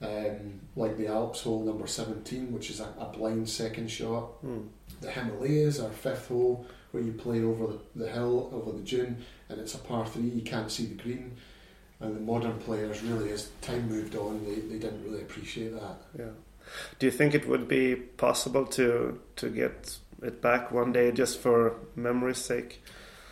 um, 0.00 0.60
like 0.74 0.96
the 0.96 1.06
Alps 1.06 1.42
hole 1.42 1.62
number 1.62 1.86
17, 1.86 2.52
which 2.52 2.70
is 2.70 2.80
a, 2.80 2.92
a 2.98 3.06
blind 3.16 3.48
second 3.48 3.88
shot. 3.88 4.44
Mm. 4.44 4.68
The 5.00 5.10
Himalayas, 5.10 5.78
our 5.78 5.90
fifth 5.90 6.28
hole, 6.28 6.66
where 6.90 7.02
you 7.02 7.12
play 7.12 7.42
over 7.42 7.66
the, 7.66 8.04
the 8.04 8.10
hill, 8.10 8.50
over 8.52 8.72
the 8.76 8.82
dune, 8.82 9.24
and 9.48 9.60
it's 9.60 9.74
a 9.74 9.78
par 9.78 10.06
three, 10.06 10.22
you 10.22 10.42
can't 10.42 10.70
see 10.70 10.86
the 10.86 10.94
green. 10.94 11.36
And 12.00 12.16
the 12.16 12.20
modern 12.20 12.58
players, 12.58 13.00
really, 13.02 13.30
as 13.30 13.50
time 13.60 13.88
moved 13.88 14.16
on, 14.16 14.44
they, 14.44 14.56
they 14.56 14.78
didn't 14.78 15.04
really 15.04 15.22
appreciate 15.22 15.72
that. 15.72 15.98
Yeah. 16.18 16.30
Do 16.98 17.06
you 17.06 17.12
think 17.12 17.34
it 17.34 17.48
would 17.48 17.68
be 17.68 17.94
possible 17.94 18.66
to 18.66 19.20
to 19.36 19.48
get 19.50 19.98
it 20.22 20.40
back 20.40 20.70
one 20.72 20.92
day 20.92 21.12
just 21.12 21.38
for 21.38 21.76
memory's 21.96 22.38
sake? 22.38 22.82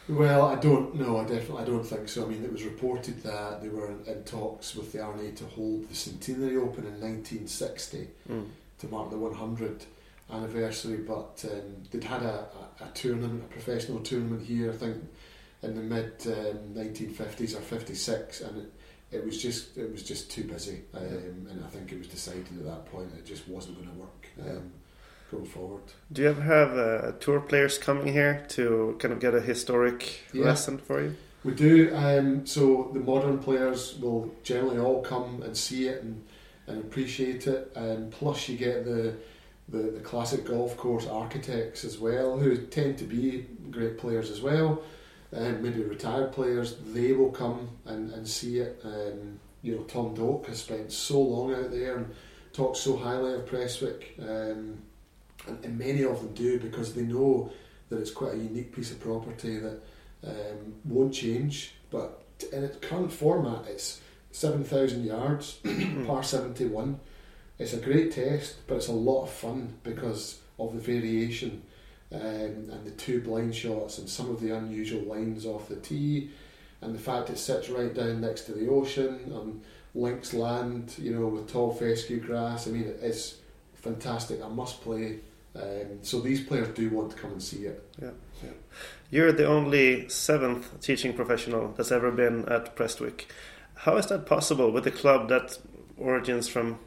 Well, 0.09 0.47
I 0.47 0.57
don't 0.57 0.97
know. 0.97 1.19
I 1.19 1.23
definitely 1.25 1.63
I 1.63 1.67
don't 1.67 1.85
think 1.85 2.09
so. 2.09 2.25
I 2.25 2.29
mean, 2.29 2.45
it 2.45 2.53
was 2.53 2.65
reported 2.65 3.23
that 3.23 3.63
they 3.63 3.69
were 3.69 3.87
in, 3.93 4.05
in 4.07 4.25
talks 4.25 4.75
with 4.75 4.93
the 4.93 5.01
R&A 5.01 5.31
to 5.33 5.45
hold 5.45 5.89
the 5.89 5.95
Centenary 5.95 6.57
Open 6.57 6.85
in 6.85 7.01
1960 7.01 8.09
Mm. 8.29 8.49
to 8.79 8.89
mark 8.89 9.11
the 9.11 9.19
100, 9.19 9.85
anniversary, 10.33 10.99
but 10.99 11.45
um, 11.51 11.83
they'd 11.91 12.05
had 12.05 12.23
a, 12.23 12.47
a, 12.81 12.85
a 12.85 12.89
tournament, 12.95 13.43
a 13.45 13.53
professional 13.53 14.01
tournament 14.01 14.43
here, 14.43 14.71
I 14.71 14.77
think, 14.77 14.97
in 15.63 15.75
the 15.75 15.83
mid 15.83 16.13
um, 16.27 16.75
1950s 16.75 17.57
or 17.57 17.61
56, 17.61 18.41
and 18.43 18.59
it, 18.59 18.73
it 19.13 19.25
was 19.25 19.41
just 19.43 19.77
it 19.77 19.91
was 19.91 20.03
just 20.03 20.31
too 20.31 20.45
busy, 20.45 20.83
um, 20.95 21.47
and 21.51 21.63
I 21.65 21.69
think 21.69 21.93
it 21.93 21.99
was 21.99 22.07
decided 22.09 22.47
at 22.59 22.65
that 22.65 22.87
point 22.87 23.11
it 23.19 23.27
just 23.27 23.49
wasn't 23.49 23.77
going 23.77 23.89
to 23.89 23.95
work 23.95 24.27
um, 24.49 24.73
going 25.31 25.47
forward. 25.47 25.83
Do 26.13 26.23
you 26.23 26.29
ever 26.29 26.43
have 26.43 26.77
uh, 26.77 27.13
tour 27.21 27.41
players 27.41 27.79
coming 27.79 28.13
here 28.13 28.45
to 28.51 28.97
kind 28.99 29.13
of 29.15 29.21
get 29.21 29.35
a 29.35 29.41
historic 29.41 30.21
Yeah. 30.33 30.45
lesson 30.45 30.79
for 30.79 31.03
you? 31.03 31.15
We 31.45 31.55
do. 31.55 31.95
Um, 31.95 32.47
so 32.47 32.91
the 32.93 33.01
modern 33.01 33.39
players 33.39 33.99
will 33.99 34.31
generally 34.43 34.79
all 34.79 35.01
come 35.03 35.43
and 35.43 35.57
see 35.57 35.89
it 35.89 36.03
and, 36.03 36.23
and 36.67 36.79
appreciate 36.85 37.47
it. 37.47 37.73
And 37.75 38.11
plus, 38.13 38.49
you 38.49 38.59
get 38.59 38.85
the, 38.85 39.15
the 39.69 39.79
the 39.97 40.01
classic 40.01 40.45
golf 40.45 40.77
course 40.77 41.07
architects 41.07 41.85
as 41.85 41.99
well, 41.99 42.39
who 42.39 42.57
tend 42.67 42.99
to 42.99 43.05
be 43.05 43.47
great 43.71 43.97
players 43.99 44.31
as 44.31 44.41
well. 44.43 44.83
And 45.33 45.63
maybe 45.63 45.83
retired 45.83 46.33
players, 46.33 46.77
they 46.93 47.13
will 47.13 47.31
come 47.31 47.69
and, 47.87 48.11
and 48.11 48.27
see 48.27 48.59
it. 48.59 48.81
Um, 48.85 49.39
you 49.63 49.77
know, 49.77 49.83
Tom 49.85 50.13
Doak 50.15 50.47
has 50.49 50.59
spent 50.59 50.91
so 50.93 51.21
long 51.21 51.55
out 51.55 51.71
there 51.71 51.99
and 51.99 52.15
talks 52.53 52.81
so 52.81 52.97
highly 52.97 53.35
of 53.35 53.47
Prestwick, 53.47 54.19
um, 54.19 54.83
and, 55.47 55.65
and 55.65 55.79
many 55.79 56.05
of 56.05 56.21
them 56.21 56.35
do 56.35 56.59
because 56.59 56.95
they 56.95 57.03
know 57.03 57.53
that 57.89 57.99
it's 57.99 58.11
quite 58.11 58.35
a 58.35 58.39
unique 58.39 58.75
piece 58.75 58.91
of 58.91 59.01
property 59.01 59.59
that 59.59 59.81
um, 60.27 60.75
won't 60.85 61.15
change. 61.15 61.75
But 61.91 62.23
in 62.53 62.65
its 62.65 62.77
current 62.87 63.13
format, 63.13 63.67
it's 63.69 64.01
7,000 64.33 65.05
yards, 65.05 65.59
par 66.07 66.23
71. 66.23 67.01
It's 67.59 67.73
a 67.73 67.79
great 67.79 68.13
test, 68.13 68.67
but 68.67 68.77
it's 68.77 68.89
a 68.89 68.93
lot 68.93 69.25
of 69.25 69.31
fun 69.31 69.75
because 69.83 70.39
of 70.59 70.75
the 70.75 70.81
variation 70.81 71.63
um, 72.13 72.21
and 72.21 72.85
the 72.85 72.91
two 72.93 73.21
blind 73.21 73.55
shots 73.55 73.99
and 73.99 74.09
some 74.09 74.31
of 74.31 74.41
the 74.41 74.57
unusual 74.57 75.03
lines 75.03 75.47
off 75.47 75.69
the 75.69 75.77
tee 75.77 76.31
and 76.81 76.95
the 76.95 76.99
fact 76.99 77.31
it 77.31 77.39
sits 77.39 77.69
right 77.69 77.95
down 77.95 78.21
next 78.21 78.43
to 78.43 78.53
the 78.53 78.69
ocean 78.69 79.33
on 79.35 79.61
links 79.95 80.33
land, 80.33 80.95
you 80.99 81.13
know, 81.13 81.27
with 81.27 81.51
tall 81.51 81.73
fescue 81.75 82.21
grass. 82.21 82.67
I 82.67 82.71
mean, 82.71 82.93
it's 83.01 83.37
fantastic. 83.75 84.43
I 84.43 84.49
must 84.49 84.81
play. 84.83 85.19
Um, 85.55 85.99
so 86.03 86.21
these 86.21 86.41
players 86.41 86.69
do 86.69 86.89
want 86.91 87.11
to 87.11 87.17
come 87.17 87.33
and 87.33 87.43
see 87.43 87.67
it. 87.67 87.85
Yeah, 88.01 88.11
You're 89.11 89.33
the 89.33 89.47
only 89.47 90.09
seventh 90.09 90.81
teaching 90.81 91.13
professional 91.13 91.75
that's 91.77 91.91
ever 91.91 92.11
been 92.11 92.49
at 92.49 92.77
Prestwick. 92.77 93.27
How 93.75 93.97
is 93.97 94.07
that 94.07 94.27
possible 94.27 94.71
with 94.71 94.87
a 94.87 94.91
club 94.91 95.29
that 95.29 95.59
origins 95.97 96.49
from 96.49 96.79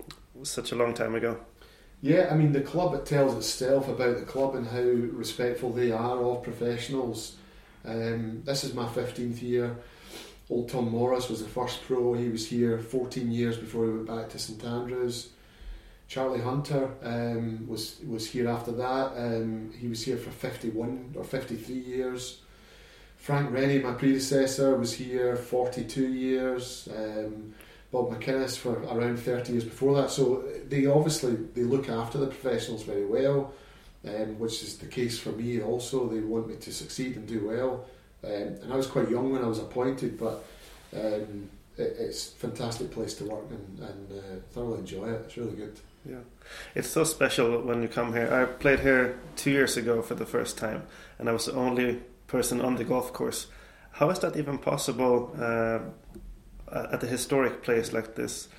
such 0.43 0.72
a 0.72 0.75
long 0.75 0.93
time 0.93 1.15
ago? 1.15 1.39
Yeah, 2.01 2.29
I 2.32 2.36
mean 2.36 2.51
the 2.51 2.62
club 2.62 2.93
it 2.96 3.05
tells 3.05 3.36
itself 3.36 3.88
about 3.88 4.17
the 4.17 4.25
club 4.25 4.55
and 4.55 4.67
how 4.67 4.82
respectful 4.82 5.72
they 5.72 5.91
are 5.91 6.22
of 6.24 6.43
professionals. 6.43 7.38
Um, 7.86 8.43
this 8.46 8.63
is 8.63 8.74
my 8.74 8.88
fifteenth 8.88 9.41
year. 9.41 9.77
Old 10.50 10.70
Tom 10.70 10.91
Morris 10.91 11.29
was 11.29 11.41
the 11.41 11.50
first 11.50 11.84
pro. 11.84 12.13
He 12.13 12.29
was 12.29 12.48
here 12.48 12.77
14 12.77 13.32
years 13.32 13.58
before 13.58 13.86
he 13.86 13.91
went 13.91 14.08
back 14.08 14.29
to 14.29 14.39
St 14.39 14.63
Andrews. 14.63 15.29
Charlie 16.13 16.41
Hunter 16.41 16.91
um, 17.01 17.67
was 17.67 18.00
was 18.08 18.29
here 18.29 18.48
after 18.48 18.72
that. 18.74 19.13
Um, 19.17 19.74
he 19.75 19.88
was 19.88 20.05
here 20.05 20.17
for 20.17 20.29
51 20.29 21.15
or 21.17 21.24
53 21.24 21.75
years. 21.75 22.41
Frank 23.17 23.51
Rennie, 23.51 23.79
my 23.79 23.93
predecessor, 23.93 24.77
was 24.77 24.93
here 24.93 25.36
42 25.36 26.08
years. 26.08 26.88
Um, 26.96 27.55
Bob 27.91 28.12
McInnes 28.12 28.55
for 28.55 28.74
around 28.84 29.17
30 29.17 29.53
years 29.53 29.63
before 29.63 29.96
that. 29.96 30.12
So 30.12 30.43
they 30.70 30.86
obviously 30.86 31.36
they 31.55 31.63
look 31.63 31.89
after 31.89 32.20
the 32.20 32.27
professionals 32.27 32.84
very 32.84 33.08
well, 33.08 33.51
um, 34.08 34.38
which 34.38 34.62
is 34.62 34.77
the 34.77 34.86
case 34.86 35.17
for 35.17 35.32
me 35.32 35.63
also. 35.63 36.08
They 36.08 36.20
want 36.20 36.48
me 36.48 36.58
to 36.58 36.72
succeed 36.72 37.15
and 37.15 37.27
do 37.27 37.48
well. 37.48 37.86
Um, 38.24 38.60
and 38.62 38.72
I 38.72 38.75
was 38.75 38.86
quite 38.86 39.10
young 39.10 39.32
when 39.32 39.43
I 39.43 39.48
was 39.48 39.58
appointed, 39.58 40.20
but 40.20 40.46
um, 40.96 41.50
it, 41.75 41.96
it's 41.98 42.27
a 42.27 42.36
fantastic 42.36 42.91
place 42.91 43.15
to 43.15 43.24
work 43.24 43.50
and, 43.50 43.79
and 43.79 44.20
uh, 44.20 44.41
thoroughly 44.51 44.82
enjoy 44.82 45.08
it. 45.10 45.24
It's 45.25 45.38
really 45.38 45.55
good. 45.55 45.79
Yeah, 46.06 46.18
it's 46.76 46.90
so 46.90 47.06
special 47.06 47.62
when 47.62 47.82
you 47.82 47.88
come 47.88 48.12
here. 48.12 48.32
I 48.34 48.46
played 48.46 48.82
here 48.82 49.18
two 49.38 49.52
years 49.52 49.78
ago 49.78 50.02
for 50.02 50.16
the 50.16 50.26
first 50.26 50.58
time, 50.58 50.84
and 51.18 51.30
I 51.30 51.32
was 51.32 51.46
the 51.46 51.54
only 51.54 52.02
person 52.28 52.60
on 52.60 52.76
the 52.76 52.84
golf 52.84 53.14
course. 53.14 53.48
How 53.92 54.10
is 54.10 54.20
that 54.20 54.36
even 54.36 54.58
possible 54.58 55.34
uh, 55.40 55.80
at 56.72 57.04
a 57.04 57.08
historic 57.08 57.64
place 57.64 57.94
like 57.94 58.16
this? 58.16 58.50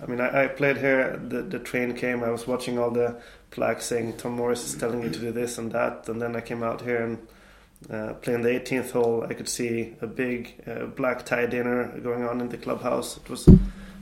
I 0.00 0.06
mean, 0.06 0.20
I, 0.20 0.44
I 0.44 0.46
played 0.46 0.76
here. 0.76 1.16
The 1.16 1.42
the 1.42 1.58
train 1.58 1.94
came. 1.94 2.22
I 2.22 2.30
was 2.30 2.46
watching 2.46 2.78
all 2.78 2.92
the 2.92 3.20
plaques 3.50 3.86
saying 3.86 4.16
Tom 4.18 4.32
Morris 4.32 4.64
is 4.64 4.78
telling 4.78 5.02
you 5.02 5.10
to 5.10 5.18
do 5.18 5.32
this 5.32 5.58
and 5.58 5.72
that, 5.72 6.08
and 6.08 6.22
then 6.22 6.36
I 6.36 6.40
came 6.40 6.62
out 6.62 6.82
here 6.82 7.02
and. 7.02 7.18
Uh, 7.90 8.14
playing 8.14 8.40
the 8.40 8.48
18th 8.48 8.92
hole, 8.92 9.26
I 9.28 9.34
could 9.34 9.48
see 9.48 9.94
a 10.00 10.06
big 10.06 10.54
uh, 10.66 10.86
black 10.86 11.26
tie 11.26 11.44
dinner 11.44 11.88
going 12.00 12.24
on 12.24 12.40
in 12.40 12.48
the 12.48 12.56
clubhouse. 12.56 13.18
It 13.18 13.28
was 13.28 13.46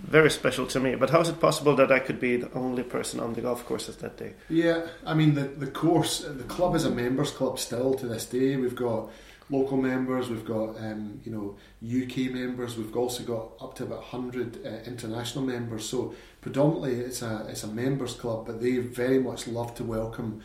very 0.04 0.30
special 0.30 0.66
to 0.66 0.80
me. 0.80 0.94
But 0.94 1.10
how 1.10 1.20
is 1.20 1.28
it 1.28 1.40
possible 1.40 1.74
that 1.76 1.90
I 1.90 1.98
could 1.98 2.20
be 2.20 2.36
the 2.36 2.52
only 2.52 2.82
person 2.82 3.20
on 3.20 3.34
the 3.34 3.40
golf 3.40 3.64
courses 3.66 3.96
that 3.96 4.16
day? 4.16 4.34
Yeah, 4.48 4.86
I 5.04 5.14
mean 5.14 5.34
the 5.34 5.44
the 5.44 5.66
course, 5.66 6.20
the 6.20 6.44
club 6.44 6.74
is 6.74 6.84
a 6.84 6.90
members 6.90 7.30
club 7.30 7.58
still 7.58 7.94
to 7.94 8.06
this 8.06 8.26
day. 8.26 8.56
We've 8.56 8.76
got 8.76 9.10
local 9.50 9.76
members, 9.76 10.30
we've 10.30 10.44
got 10.44 10.76
um, 10.78 11.20
you 11.24 11.32
know 11.32 11.56
UK 11.82 12.32
members, 12.32 12.76
we've 12.76 12.94
also 12.96 13.22
got 13.22 13.52
up 13.60 13.74
to 13.76 13.84
about 13.84 14.04
hundred 14.04 14.64
uh, 14.64 14.88
international 14.88 15.44
members. 15.44 15.88
So 15.88 16.14
predominantly 16.40 17.00
it's 17.00 17.22
a 17.22 17.46
it's 17.48 17.64
a 17.64 17.68
members 17.68 18.14
club, 18.14 18.46
but 18.46 18.60
they 18.60 18.78
very 18.78 19.18
much 19.18 19.46
love 19.46 19.74
to 19.76 19.84
welcome 19.84 20.42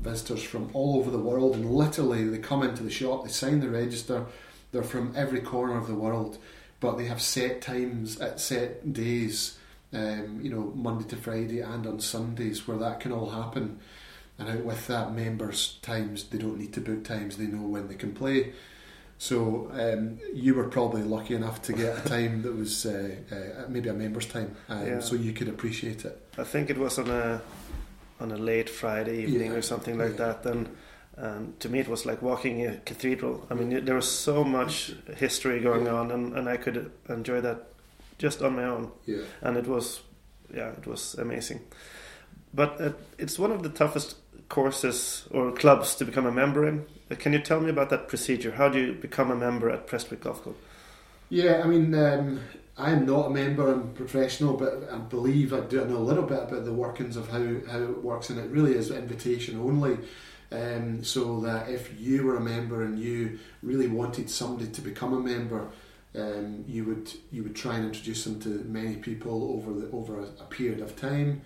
visitors 0.00 0.42
from 0.42 0.70
all 0.72 0.98
over 0.98 1.10
the 1.10 1.18
world. 1.18 1.54
And 1.54 1.70
literally, 1.70 2.24
they 2.26 2.38
come 2.38 2.62
into 2.62 2.82
the 2.82 2.90
shop, 2.90 3.24
they 3.24 3.30
sign 3.30 3.60
the 3.60 3.68
register. 3.68 4.26
They're 4.72 4.82
from 4.82 5.12
every 5.14 5.40
corner 5.40 5.76
of 5.76 5.86
the 5.86 5.94
world, 5.94 6.38
but 6.82 6.98
they 6.98 7.06
have 7.06 7.22
set 7.22 7.62
times 7.62 8.20
at 8.20 8.38
set 8.40 8.92
days. 8.92 9.56
Um, 9.94 10.40
you 10.42 10.48
know, 10.50 10.72
Monday 10.74 11.04
to 11.10 11.16
Friday 11.16 11.60
and 11.60 11.86
on 11.86 12.00
Sundays 12.00 12.66
where 12.66 12.78
that 12.78 13.00
can 13.00 13.12
all 13.12 13.28
happen. 13.28 13.78
And 14.38 14.48
out 14.48 14.64
with 14.64 14.86
that, 14.86 15.14
members' 15.14 15.78
times, 15.82 16.24
they 16.24 16.38
don't 16.38 16.58
need 16.58 16.72
to 16.72 16.80
book 16.80 17.04
times, 17.04 17.36
they 17.36 17.44
know 17.46 17.60
when 17.68 17.88
they 17.88 17.94
can 17.94 18.12
play. 18.14 18.54
So 19.18 19.70
um, 19.74 20.18
you 20.32 20.54
were 20.54 20.66
probably 20.68 21.02
lucky 21.02 21.34
enough 21.34 21.60
to 21.62 21.74
get 21.74 22.06
a 22.06 22.08
time 22.08 22.40
that 22.42 22.56
was 22.56 22.86
uh, 22.86 23.14
uh, 23.30 23.68
maybe 23.68 23.90
a 23.90 23.92
members' 23.92 24.24
time, 24.26 24.56
um, 24.70 24.86
Yeah. 24.86 25.00
so 25.00 25.14
you 25.14 25.34
could 25.34 25.48
appreciate 25.48 26.06
it. 26.06 26.18
I 26.38 26.44
think 26.44 26.70
it 26.70 26.78
was 26.78 26.98
on 26.98 27.10
a 27.10 27.42
on 28.18 28.32
a 28.32 28.36
late 28.38 28.70
Friday 28.70 29.24
evening 29.24 29.50
Yeah, 29.52 29.58
or 29.58 29.62
something 29.62 29.98
like 29.98 30.12
yeah. 30.18 30.32
that. 30.32 30.46
And 30.46 30.74
and 31.16 31.58
to 31.60 31.68
me, 31.68 31.78
it 31.80 31.88
was 31.88 32.06
like 32.06 32.22
walking 32.22 32.60
in 32.60 32.70
a 32.74 32.76
cathedral. 32.78 33.46
I 33.50 33.54
mean, 33.54 33.84
there 33.84 33.94
was 33.96 34.10
so 34.10 34.44
much 34.44 34.94
history 35.16 35.60
going 35.60 35.86
Yeah. 35.86 35.94
on, 35.94 36.10
and, 36.10 36.36
and 36.38 36.48
I 36.48 36.56
could 36.56 36.90
enjoy 37.08 37.40
that 37.42 37.66
just 38.18 38.42
on 38.42 38.56
my 38.56 38.64
own. 38.64 38.90
Yeah. 39.06 39.22
and 39.42 39.56
it 39.56 39.66
was 39.66 40.00
yeah 40.54 40.68
it 40.78 40.86
was 40.86 41.14
amazing 41.14 41.60
but 42.54 42.80
uh, 42.80 42.92
it's 43.18 43.38
one 43.38 43.50
of 43.50 43.62
the 43.62 43.68
toughest 43.70 44.16
courses 44.48 45.26
or 45.30 45.50
clubs 45.52 45.94
to 45.96 46.04
become 46.04 46.26
a 46.26 46.32
member 46.32 46.66
in 46.68 46.84
Uh, 47.10 47.16
can 47.16 47.32
you 47.32 47.40
tell 47.40 47.60
me 47.60 47.70
about 47.70 47.88
that 47.90 48.06
procedure 48.08 48.52
how 48.52 48.68
do 48.68 48.78
you 48.78 48.92
become 48.94 49.30
a 49.32 49.36
member 49.36 49.70
at 49.70 49.86
Prestwick 49.86 50.20
Golf 50.20 50.42
Club 50.42 50.54
Yeah, 51.30 51.62
I 51.64 51.66
mean, 51.66 51.94
um, 51.94 52.40
I'm 52.76 53.06
not 53.06 53.26
a 53.26 53.30
member, 53.30 53.72
I'm 53.72 53.92
professional, 53.94 54.54
but 54.56 54.72
I 54.92 54.98
believe 54.98 55.52
I 55.54 55.60
do 55.60 55.84
know 55.86 55.96
a 55.98 56.08
little 56.10 56.24
bit 56.24 56.42
about 56.42 56.64
the 56.64 56.72
workings 56.72 57.16
of 57.16 57.28
how, 57.28 57.38
how 57.70 57.80
it 57.82 58.02
works, 58.02 58.30
and 58.30 58.38
it 58.38 58.50
really 58.50 58.74
is 58.74 58.90
invitation 58.90 59.58
only. 59.58 59.96
Um, 60.52 61.02
so 61.02 61.40
that 61.40 61.70
if 61.70 61.98
you 61.98 62.24
were 62.24 62.36
a 62.36 62.40
member 62.40 62.82
and 62.82 62.98
you 62.98 63.38
really 63.62 63.88
wanted 63.88 64.28
somebody 64.28 64.70
to 64.70 64.80
become 64.82 65.14
a 65.14 65.20
member, 65.20 65.68
um, 66.14 66.64
you 66.68 66.84
would 66.84 67.10
you 67.30 67.42
would 67.42 67.56
try 67.56 67.76
and 67.76 67.86
introduce 67.86 68.24
them 68.24 68.38
to 68.40 68.48
many 68.68 68.96
people 68.96 69.52
over 69.54 69.72
the 69.72 69.90
over 69.92 70.20
a, 70.20 70.24
a 70.24 70.46
period 70.50 70.80
of 70.80 70.94
time, 70.94 71.40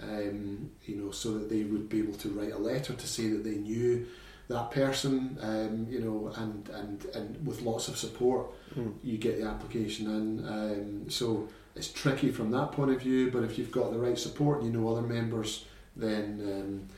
um, 0.00 0.70
you 0.84 0.96
know, 0.96 1.10
so 1.10 1.32
that 1.38 1.48
they 1.50 1.64
would 1.64 1.88
be 1.88 1.98
able 1.98 2.14
to 2.14 2.28
write 2.28 2.52
a 2.52 2.58
letter 2.58 2.92
to 2.92 3.06
say 3.08 3.28
that 3.30 3.42
they 3.42 3.56
knew 3.56 4.06
that 4.48 4.70
person, 4.70 5.38
um, 5.40 5.86
you 5.90 6.00
know, 6.00 6.30
and, 6.36 6.68
and, 6.68 7.06
and 7.14 7.46
with 7.46 7.62
lots 7.62 7.88
of 7.88 7.96
support, 7.96 8.46
Mm. 8.76 8.92
you 9.04 9.18
get 9.18 9.40
the 9.40 9.46
application 9.46 10.06
in. 10.08 10.48
Um, 10.48 11.08
so 11.08 11.48
it's 11.76 11.92
tricky 11.92 12.30
from 12.32 12.50
that 12.50 12.72
point 12.72 12.90
of 12.90 13.00
view, 13.00 13.30
but 13.30 13.44
if 13.44 13.56
you've 13.56 13.70
got 13.70 13.92
the 13.92 13.98
right 13.98 14.18
support 14.18 14.62
and 14.62 14.66
you 14.72 14.78
know 14.80 14.88
other 14.88 15.06
members, 15.06 15.64
then 15.96 16.40
um, 16.44 16.88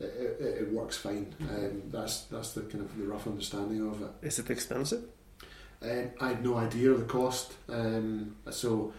it, 0.00 0.36
it, 0.40 0.62
it 0.62 0.72
works 0.72 0.96
fine. 0.96 1.34
Um, 1.40 1.82
that's 1.90 2.22
that's 2.24 2.52
the 2.52 2.62
kind 2.62 2.84
of 2.84 2.96
the 2.98 3.04
rough 3.04 3.26
understanding 3.26 3.88
of 3.88 4.02
it. 4.02 4.10
is 4.22 4.38
it 4.38 4.50
expensive 4.50 5.04
Um, 5.82 6.10
I 6.20 6.28
had 6.28 6.44
no 6.44 6.56
idea 6.56 6.90
of 6.90 6.98
the 7.00 7.06
cost, 7.06 7.52
um, 7.68 8.36
so 8.50 8.92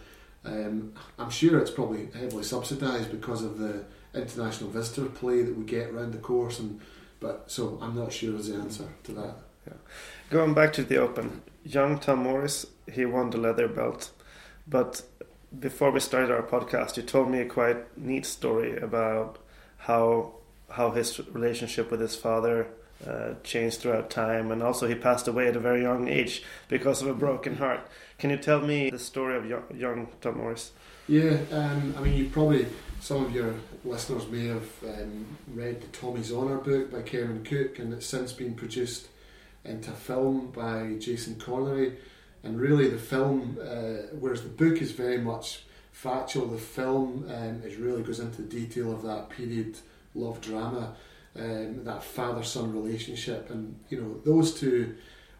um, 0.44 0.92
I'm 1.18 1.30
sure 1.30 1.58
it's 1.60 1.70
probably 1.70 2.08
heavily 2.14 2.44
subsidised 2.44 3.10
because 3.10 3.42
of 3.44 3.58
the 3.58 3.84
international 4.14 4.70
visitor 4.70 5.06
play 5.08 5.42
that 5.42 5.56
we 5.56 5.64
get 5.64 5.90
around 5.90 6.12
the 6.12 6.18
course, 6.18 6.58
and 6.60 6.80
but 7.20 7.50
so 7.50 7.78
I'm 7.82 7.94
not 7.96 8.12
sure 8.12 8.36
is 8.36 8.48
the 8.48 8.56
answer 8.56 8.88
to 9.04 9.12
that. 9.12 9.34
Yeah. 9.66 9.74
going 10.30 10.54
back 10.54 10.72
to 10.74 10.82
the 10.82 10.96
Open 10.96 11.42
young 11.64 11.98
Tom 11.98 12.20
Morris 12.20 12.66
he 12.90 13.04
won 13.04 13.28
the 13.30 13.36
leather 13.38 13.68
belt 13.68 14.10
but 14.66 15.02
before 15.60 15.90
we 15.90 16.00
started 16.00 16.30
our 16.30 16.42
podcast 16.42 16.96
you 16.96 17.02
told 17.02 17.28
me 17.30 17.40
a 17.40 17.44
quite 17.44 17.98
neat 17.98 18.24
story 18.24 18.78
about 18.78 19.38
how 19.78 20.32
how 20.70 20.90
his 20.90 21.18
relationship 21.32 21.90
with 21.90 22.00
his 22.00 22.14
father 22.14 22.68
uh, 23.06 23.34
changed 23.44 23.80
throughout 23.80 24.10
time, 24.10 24.50
and 24.50 24.62
also 24.62 24.88
he 24.88 24.94
passed 24.94 25.28
away 25.28 25.48
at 25.48 25.56
a 25.56 25.60
very 25.60 25.82
young 25.82 26.08
age 26.08 26.42
because 26.68 27.00
of 27.00 27.08
a 27.08 27.14
broken 27.14 27.56
heart. 27.56 27.86
Can 28.18 28.30
you 28.30 28.36
tell 28.36 28.60
me 28.60 28.90
the 28.90 28.98
story 28.98 29.36
of 29.36 29.46
young, 29.46 29.64
young 29.74 30.08
Tom 30.20 30.38
Morris? 30.38 30.72
Yeah, 31.06 31.38
um, 31.52 31.94
I 31.96 32.00
mean, 32.00 32.14
you 32.14 32.28
probably 32.28 32.66
some 33.00 33.24
of 33.24 33.34
your 33.34 33.54
listeners 33.84 34.28
may 34.28 34.46
have 34.48 34.68
um, 34.84 35.26
read 35.54 35.80
the 35.80 35.86
Tommy's 35.88 36.32
Honour 36.32 36.58
book 36.58 36.90
by 36.90 37.02
Cameron 37.02 37.44
Cook, 37.44 37.78
and 37.78 37.92
it's 37.94 38.06
since 38.06 38.32
been 38.32 38.54
produced 38.54 39.08
into 39.64 39.90
film 39.90 40.50
by 40.50 40.96
Jason 40.98 41.36
Connery. 41.36 41.96
And 42.42 42.60
really, 42.60 42.88
the 42.88 42.98
film, 42.98 43.58
uh, 43.60 44.08
whereas 44.18 44.42
the 44.42 44.48
book 44.48 44.80
is 44.80 44.92
very 44.92 45.18
much 45.18 45.64
factual, 45.92 46.46
the 46.46 46.58
film 46.58 47.28
um, 47.28 47.62
is 47.64 47.76
really 47.76 48.02
goes 48.02 48.20
into 48.20 48.42
detail 48.42 48.92
of 48.92 49.02
that 49.02 49.30
period 49.30 49.78
love 50.18 50.40
drama, 50.40 50.96
um, 51.36 51.84
that 51.84 52.02
father 52.02 52.42
son 52.42 52.72
relationship, 52.72 53.50
and 53.50 53.78
you 53.88 54.00
know 54.00 54.20
those 54.24 54.58
two. 54.58 54.96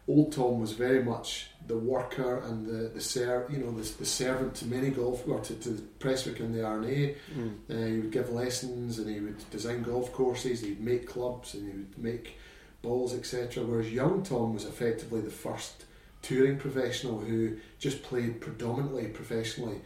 Old 0.07 0.31
Tom 0.31 0.59
was 0.59 0.71
very 0.71 1.03
much 1.03 1.51
the 1.67 1.77
worker 1.77 2.39
and 2.39 2.65
the 2.65 2.89
the 2.89 3.01
ser- 3.01 3.45
you 3.47 3.59
know 3.59 3.69
the, 3.69 3.87
the 3.99 4.05
servant 4.05 4.55
to 4.55 4.65
many 4.65 4.89
golf 4.89 5.27
or 5.27 5.39
to, 5.39 5.53
to 5.53 5.69
Prestwick 5.99 6.39
and 6.39 6.53
the 6.55 6.65
R&A. 6.65 7.15
Mm. 7.37 7.59
Uh, 7.69 7.85
he 7.85 7.99
would 7.99 8.11
give 8.11 8.31
lessons 8.31 8.97
and 8.97 9.07
he 9.07 9.19
would 9.19 9.47
design 9.51 9.83
golf 9.83 10.11
courses. 10.11 10.61
He'd 10.61 10.81
make 10.81 11.07
clubs 11.07 11.53
and 11.53 11.71
he 11.71 11.77
would 11.77 11.97
make 11.99 12.39
balls, 12.81 13.13
etc. 13.13 13.63
Whereas 13.63 13.91
young 13.91 14.23
Tom 14.23 14.55
was 14.55 14.65
effectively 14.65 15.21
the 15.21 15.29
first 15.29 15.85
touring 16.21 16.57
professional 16.57 17.19
who 17.19 17.57
just 17.77 18.03
played 18.03 18.41
predominantly 18.41 19.07
professionally, 19.07 19.81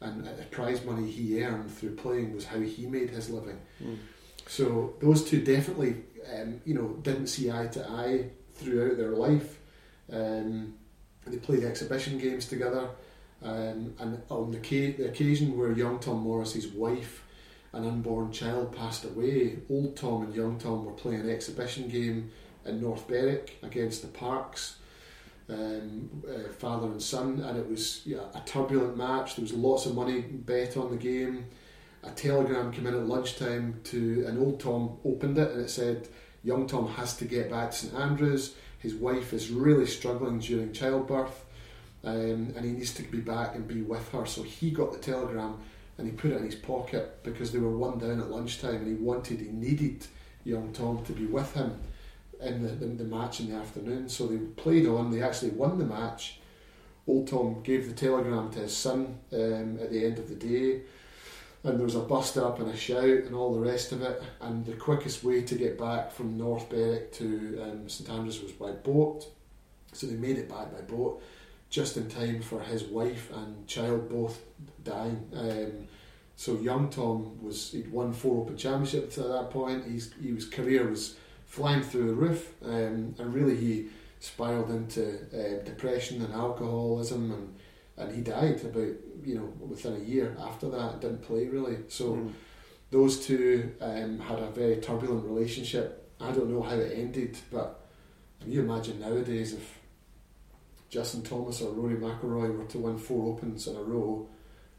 and 0.00 0.24
the 0.24 0.44
prize 0.50 0.84
money 0.84 1.10
he 1.10 1.42
earned 1.42 1.70
through 1.70 1.96
playing 1.96 2.34
was 2.34 2.44
how 2.44 2.60
he 2.60 2.86
made 2.86 3.10
his 3.10 3.30
living. 3.30 3.58
Mm. 3.82 3.98
So 4.46 4.94
those 5.00 5.24
two 5.24 5.42
definitely, 5.42 5.96
um, 6.32 6.60
you 6.64 6.74
know, 6.74 6.88
didn't 7.02 7.28
see 7.28 7.50
eye 7.50 7.66
to 7.68 7.88
eye 7.88 8.30
throughout 8.52 8.96
their 8.96 9.10
life. 9.10 9.58
Um, 10.12 10.74
they 11.26 11.38
played 11.38 11.64
exhibition 11.64 12.18
games 12.18 12.46
together, 12.46 12.88
um, 13.42 13.94
and 13.98 14.22
on 14.28 14.50
the, 14.50 14.58
ca- 14.58 14.92
the 14.92 15.08
occasion 15.08 15.56
where 15.56 15.72
young 15.72 15.98
Tom 15.98 16.18
Morris's 16.18 16.66
wife 16.68 17.24
an 17.74 17.86
unborn 17.86 18.30
child 18.30 18.74
passed 18.74 19.04
away, 19.04 19.58
old 19.68 19.96
Tom 19.96 20.22
and 20.22 20.34
young 20.34 20.58
Tom 20.58 20.84
were 20.84 20.92
playing 20.92 21.20
an 21.20 21.30
exhibition 21.30 21.88
game 21.88 22.30
in 22.64 22.80
North 22.80 23.06
Berwick 23.08 23.58
against 23.62 24.02
the 24.02 24.08
Parks, 24.08 24.76
um, 25.48 26.08
uh, 26.26 26.52
father 26.52 26.86
and 26.86 27.02
son, 27.02 27.40
and 27.40 27.58
it 27.58 27.68
was 27.68 28.02
yeah, 28.06 28.20
a 28.34 28.40
turbulent 28.46 28.96
match. 28.96 29.36
There 29.36 29.42
was 29.42 29.52
lots 29.52 29.86
of 29.86 29.94
money 29.94 30.20
bet 30.20 30.76
on 30.76 30.90
the 30.90 30.96
game. 30.96 31.46
A 32.06 32.10
telegram 32.10 32.70
came 32.72 32.86
in 32.86 32.94
at 32.94 33.06
lunchtime 33.06 33.80
to, 33.84 34.24
an 34.26 34.38
old 34.38 34.60
Tom 34.60 34.98
opened 35.04 35.38
it 35.38 35.50
and 35.52 35.62
it 35.62 35.70
said, 35.70 36.08
Young 36.42 36.66
Tom 36.66 36.88
has 36.88 37.16
to 37.16 37.24
get 37.24 37.50
back 37.50 37.70
to 37.70 37.76
St 37.76 37.94
Andrews. 37.94 38.54
His 38.78 38.94
wife 38.94 39.32
is 39.32 39.50
really 39.50 39.86
struggling 39.86 40.38
during 40.38 40.72
childbirth. 40.72 41.44
Um, 42.04 42.52
and 42.54 42.64
he 42.64 42.72
needs 42.72 42.92
to 42.94 43.02
be 43.02 43.20
back 43.20 43.54
and 43.54 43.66
be 43.66 43.80
with 43.80 44.10
her. 44.12 44.26
So 44.26 44.42
he 44.42 44.70
got 44.70 44.92
the 44.92 44.98
telegram 44.98 45.56
and 45.96 46.06
he 46.06 46.12
put 46.12 46.32
it 46.32 46.36
in 46.36 46.44
his 46.44 46.54
pocket 46.54 47.22
because 47.22 47.50
they 47.50 47.58
were 47.58 47.76
one 47.76 47.98
down 47.98 48.20
at 48.20 48.30
lunchtime 48.30 48.76
and 48.76 48.86
he 48.86 48.94
wanted, 48.94 49.40
he 49.40 49.48
needed 49.48 50.06
young 50.44 50.72
Tom 50.72 51.02
to 51.04 51.12
be 51.12 51.24
with 51.24 51.54
him 51.54 51.80
in 52.42 52.62
the, 52.62 52.68
the, 52.68 52.86
the, 52.86 53.04
match 53.04 53.40
in 53.40 53.50
the 53.50 53.56
afternoon. 53.56 54.08
So 54.08 54.26
they 54.26 54.36
played 54.36 54.86
on, 54.86 55.10
they 55.10 55.22
actually 55.22 55.52
won 55.52 55.78
the 55.78 55.84
match. 55.84 56.40
Old 57.06 57.28
Tom 57.28 57.62
gave 57.62 57.88
the 57.88 57.94
telegram 57.94 58.50
to 58.52 58.60
his 58.60 58.76
son 58.76 59.18
um, 59.32 59.78
at 59.80 59.90
the 59.90 60.04
end 60.04 60.18
of 60.18 60.28
the 60.28 60.34
day, 60.34 60.82
and 61.64 61.78
there 61.78 61.84
was 61.84 61.94
a 61.94 62.00
bust 62.00 62.36
up 62.36 62.60
and 62.60 62.70
a 62.70 62.76
shout 62.76 63.02
and 63.02 63.34
all 63.34 63.54
the 63.54 63.60
rest 63.60 63.92
of 63.92 64.02
it. 64.02 64.22
And 64.40 64.64
the 64.64 64.74
quickest 64.74 65.24
way 65.24 65.42
to 65.42 65.54
get 65.54 65.78
back 65.78 66.12
from 66.12 66.36
North 66.36 66.68
Berwick 66.68 67.10
to 67.14 67.60
um, 67.62 67.88
St 67.88 68.08
Andrews 68.10 68.42
was 68.42 68.52
by 68.52 68.70
boat. 68.72 69.26
So 69.92 70.06
they 70.06 70.14
made 70.14 70.36
it 70.36 70.48
back 70.48 70.72
by 70.72 70.82
boat 70.82 71.22
just 71.70 71.96
in 71.96 72.08
time 72.08 72.40
for 72.42 72.60
his 72.60 72.84
wife 72.84 73.32
and 73.34 73.66
child 73.66 74.10
both 74.10 74.40
dying. 74.84 75.26
Um, 75.34 75.88
so 76.36 76.58
young 76.58 76.90
Tom 76.90 77.42
was 77.42 77.72
he'd 77.72 77.90
won 77.90 78.12
four 78.12 78.42
Open 78.42 78.56
Championships 78.56 79.18
at 79.18 79.28
that 79.28 79.50
point. 79.50 79.84
His 79.84 80.12
his 80.22 80.46
career 80.46 80.88
was 80.88 81.16
flying 81.46 81.82
through 81.82 82.08
the 82.08 82.14
roof, 82.14 82.52
um, 82.64 83.14
and 83.18 83.34
really 83.34 83.56
he 83.56 83.86
spiraled 84.20 84.70
into 84.70 85.18
uh, 85.32 85.64
depression 85.64 86.22
and 86.22 86.34
alcoholism, 86.34 87.30
and 87.32 87.54
and 87.96 88.14
he 88.14 88.22
died 88.22 88.60
about 88.64 88.94
you 89.22 89.36
know 89.36 89.52
within 89.60 89.94
a 89.94 90.04
year 90.04 90.36
after 90.40 90.68
that. 90.70 91.00
Didn't 91.00 91.22
play 91.22 91.46
really. 91.46 91.78
So 91.88 92.14
mm. 92.14 92.32
those 92.90 93.26
two 93.26 93.72
um, 93.80 94.18
had 94.18 94.38
a 94.38 94.50
very 94.50 94.76
turbulent 94.76 95.24
relationship. 95.24 96.12
I 96.20 96.32
don't 96.32 96.50
know 96.50 96.62
how 96.62 96.76
it 96.76 96.96
ended, 96.96 97.36
but 97.50 97.80
can 98.40 98.52
you 98.52 98.60
imagine 98.60 99.00
nowadays 99.00 99.52
if 99.52 99.78
Justin 100.90 101.22
Thomas 101.22 101.60
or 101.60 101.72
Rory 101.72 101.96
McIlroy 101.96 102.56
were 102.56 102.66
to 102.66 102.78
win 102.78 102.98
four 102.98 103.32
Opens 103.32 103.66
in 103.66 103.76
a 103.76 103.82
row 103.82 104.28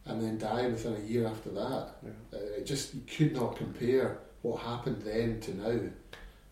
and 0.06 0.22
then 0.22 0.38
die 0.38 0.68
within 0.68 0.96
a 0.96 1.00
year 1.00 1.28
after 1.28 1.50
that. 1.50 1.96
Yeah. 2.04 2.10
Uh, 2.34 2.44
it 2.58 2.66
just 2.66 2.94
you 2.94 3.02
could 3.02 3.34
not 3.34 3.58
compare 3.58 4.20
what 4.42 4.62
happened 4.62 5.02
then 5.02 5.40
to 5.42 5.56
now. 5.56 5.80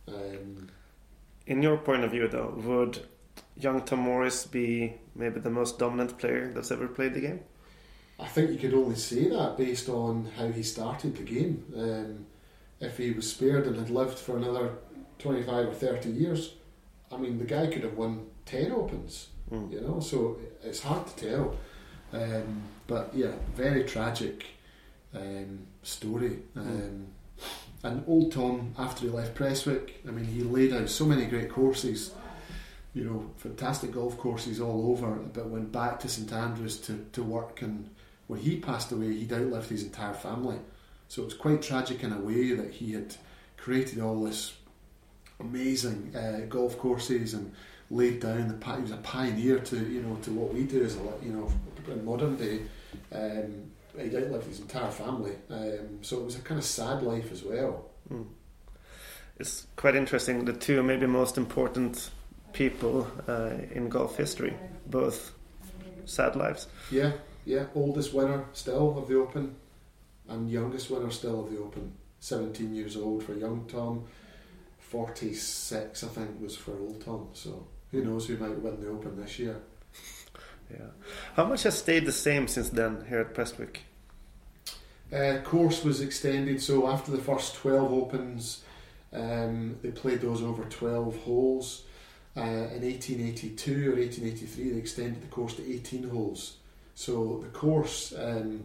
Um, 0.07 0.69
In 1.45 1.61
your 1.61 1.77
point 1.77 2.03
of 2.03 2.11
view, 2.11 2.27
though, 2.27 2.53
would 2.57 3.05
young 3.57 3.81
Tom 3.83 3.99
Morris 3.99 4.45
be 4.45 4.95
maybe 5.15 5.39
the 5.39 5.49
most 5.49 5.79
dominant 5.79 6.17
player 6.17 6.51
that's 6.53 6.71
ever 6.71 6.87
played 6.87 7.13
the 7.13 7.21
game? 7.21 7.39
I 8.19 8.27
think 8.27 8.51
you 8.51 8.57
could 8.57 8.73
only 8.73 8.95
say 8.95 9.29
that 9.29 9.57
based 9.57 9.89
on 9.89 10.29
how 10.37 10.47
he 10.49 10.63
started 10.63 11.15
the 11.15 11.23
game. 11.23 11.63
Um, 11.75 12.25
if 12.79 12.97
he 12.97 13.11
was 13.11 13.29
spared 13.29 13.65
and 13.65 13.77
had 13.77 13.89
lived 13.89 14.19
for 14.19 14.37
another 14.37 14.71
25 15.19 15.69
or 15.69 15.73
30 15.73 16.09
years, 16.09 16.53
I 17.11 17.17
mean, 17.17 17.37
the 17.37 17.45
guy 17.45 17.67
could 17.67 17.83
have 17.83 17.95
won 17.95 18.27
10 18.45 18.71
Opens, 18.71 19.29
mm. 19.51 19.71
you 19.71 19.81
know, 19.81 19.99
so 19.99 20.37
it's 20.63 20.81
hard 20.81 21.07
to 21.07 21.29
tell. 21.29 21.55
Um, 22.11 22.63
but 22.87 23.11
yeah, 23.13 23.31
very 23.55 23.83
tragic 23.83 24.45
um, 25.15 25.59
story. 25.81 26.39
Um, 26.55 27.07
and 27.83 28.03
old 28.07 28.31
Tom, 28.31 28.73
after 28.77 29.05
he 29.05 29.09
left 29.09 29.35
Prestwick, 29.35 30.01
I 30.07 30.11
mean, 30.11 30.25
he 30.25 30.43
laid 30.43 30.73
out 30.73 30.89
so 30.89 31.05
many 31.05 31.25
great 31.25 31.49
courses, 31.49 32.13
you 32.93 33.03
know, 33.03 33.31
fantastic 33.37 33.91
golf 33.91 34.17
courses 34.17 34.59
all 34.59 34.91
over, 34.91 35.15
but 35.33 35.49
went 35.49 35.71
back 35.71 35.99
to 36.01 36.09
St 36.09 36.31
Andrews 36.31 36.77
to, 36.81 37.05
to 37.13 37.23
work. 37.23 37.61
And 37.61 37.89
when 38.27 38.39
he 38.39 38.59
passed 38.59 38.91
away, 38.91 39.13
he'd 39.13 39.33
outlived 39.33 39.69
his 39.69 39.83
entire 39.83 40.13
family. 40.13 40.57
So 41.07 41.23
it 41.23 41.25
was 41.25 41.33
quite 41.33 41.61
tragic 41.61 42.03
in 42.03 42.13
a 42.13 42.19
way 42.19 42.53
that 42.53 42.71
he 42.71 42.93
had 42.93 43.15
created 43.57 43.99
all 43.99 44.23
this 44.23 44.53
amazing 45.39 46.15
uh, 46.15 46.45
golf 46.47 46.77
courses 46.77 47.33
and 47.33 47.53
laid 47.89 48.19
down 48.19 48.47
the 48.47 48.53
path. 48.55 48.77
he 48.77 48.81
was 48.83 48.91
a 48.91 48.97
pioneer 48.97 49.59
to 49.59 49.77
you 49.77 50.01
know 50.01 50.15
to 50.23 50.31
what 50.31 50.53
we 50.53 50.63
do 50.63 50.83
as 50.83 50.95
a 50.95 50.99
you 51.21 51.31
know 51.31 51.51
in 51.87 52.05
modern 52.05 52.35
day. 52.35 52.61
Um, 53.11 53.71
he'd 53.97 54.15
outlived 54.15 54.47
his 54.47 54.59
entire 54.59 54.89
family, 54.89 55.33
um, 55.49 55.99
so 56.01 56.19
it 56.19 56.25
was 56.25 56.35
a 56.35 56.41
kind 56.41 56.59
of 56.59 56.65
sad 56.65 57.03
life 57.03 57.31
as 57.31 57.43
well. 57.43 57.85
Mm. 58.11 58.25
It's 59.37 59.67
quite 59.75 59.95
interesting. 59.95 60.45
The 60.45 60.53
two 60.53 60.81
maybe 60.83 61.05
most 61.05 61.37
important 61.37 62.09
people 62.53 63.07
uh, 63.27 63.51
in 63.71 63.89
golf 63.89 64.15
history, 64.17 64.53
both 64.87 65.33
sad 66.05 66.35
lives. 66.35 66.67
Yeah, 66.91 67.13
yeah. 67.45 67.65
Oldest 67.75 68.13
winner 68.13 68.45
still 68.53 68.97
of 68.97 69.07
the 69.07 69.15
Open, 69.15 69.55
and 70.29 70.49
youngest 70.49 70.89
winner 70.89 71.11
still 71.11 71.43
of 71.43 71.51
the 71.51 71.59
Open. 71.59 71.93
Seventeen 72.19 72.73
years 72.73 72.95
old 72.95 73.23
for 73.23 73.33
young 73.33 73.65
Tom. 73.67 74.05
46, 74.79 76.03
I 76.03 76.07
think, 76.07 76.39
was 76.39 76.55
for 76.55 76.73
old 76.73 77.03
Tom. 77.03 77.29
So 77.33 77.65
who 77.91 78.03
knows 78.03 78.27
who 78.27 78.37
might 78.37 78.59
win 78.59 78.79
the 78.79 78.89
Open 78.89 79.19
this 79.19 79.39
year. 79.39 79.57
Yeah. 80.71 80.87
How 81.35 81.45
much 81.45 81.63
has 81.63 81.77
stayed 81.77 82.05
the 82.05 82.11
same 82.11 82.47
since 82.47 82.69
then 82.69 83.05
here 83.09 83.19
at 83.19 83.33
Prestwick? 83.33 83.81
Uh, 85.11 85.39
course 85.43 85.83
was 85.83 86.01
extended, 86.01 86.61
so 86.61 86.87
after 86.87 87.11
the 87.11 87.17
first 87.17 87.55
12 87.55 87.91
Opens, 87.91 88.63
um, 89.11 89.77
they 89.81 89.91
played 89.91 90.21
those 90.21 90.41
over 90.41 90.63
12 90.63 91.17
holes. 91.17 91.82
Uh, 92.35 92.41
in 92.41 92.81
1882 92.81 93.91
or 93.91 93.95
1883, 93.95 94.69
they 94.69 94.77
extended 94.77 95.21
the 95.21 95.27
course 95.27 95.55
to 95.55 95.71
18 95.71 96.09
holes. 96.09 96.57
So 96.95 97.39
the 97.43 97.49
course 97.49 98.13
um, 98.17 98.63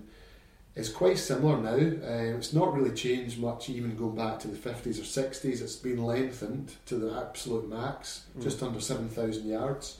is 0.74 0.88
quite 0.88 1.18
similar 1.18 1.60
now. 1.60 1.74
Uh, 1.74 2.36
it's 2.36 2.54
not 2.54 2.72
really 2.72 2.94
changed 2.94 3.38
much, 3.38 3.68
even 3.68 3.96
going 3.96 4.16
back 4.16 4.38
to 4.40 4.48
the 4.48 4.56
50s 4.56 4.98
or 4.98 5.22
60s. 5.22 5.60
It's 5.60 5.76
been 5.76 6.02
lengthened 6.02 6.72
to 6.86 6.96
the 6.96 7.14
absolute 7.20 7.68
max, 7.68 8.24
mm. 8.38 8.42
just 8.42 8.62
under 8.62 8.80
7,000 8.80 9.46
yards. 9.46 9.98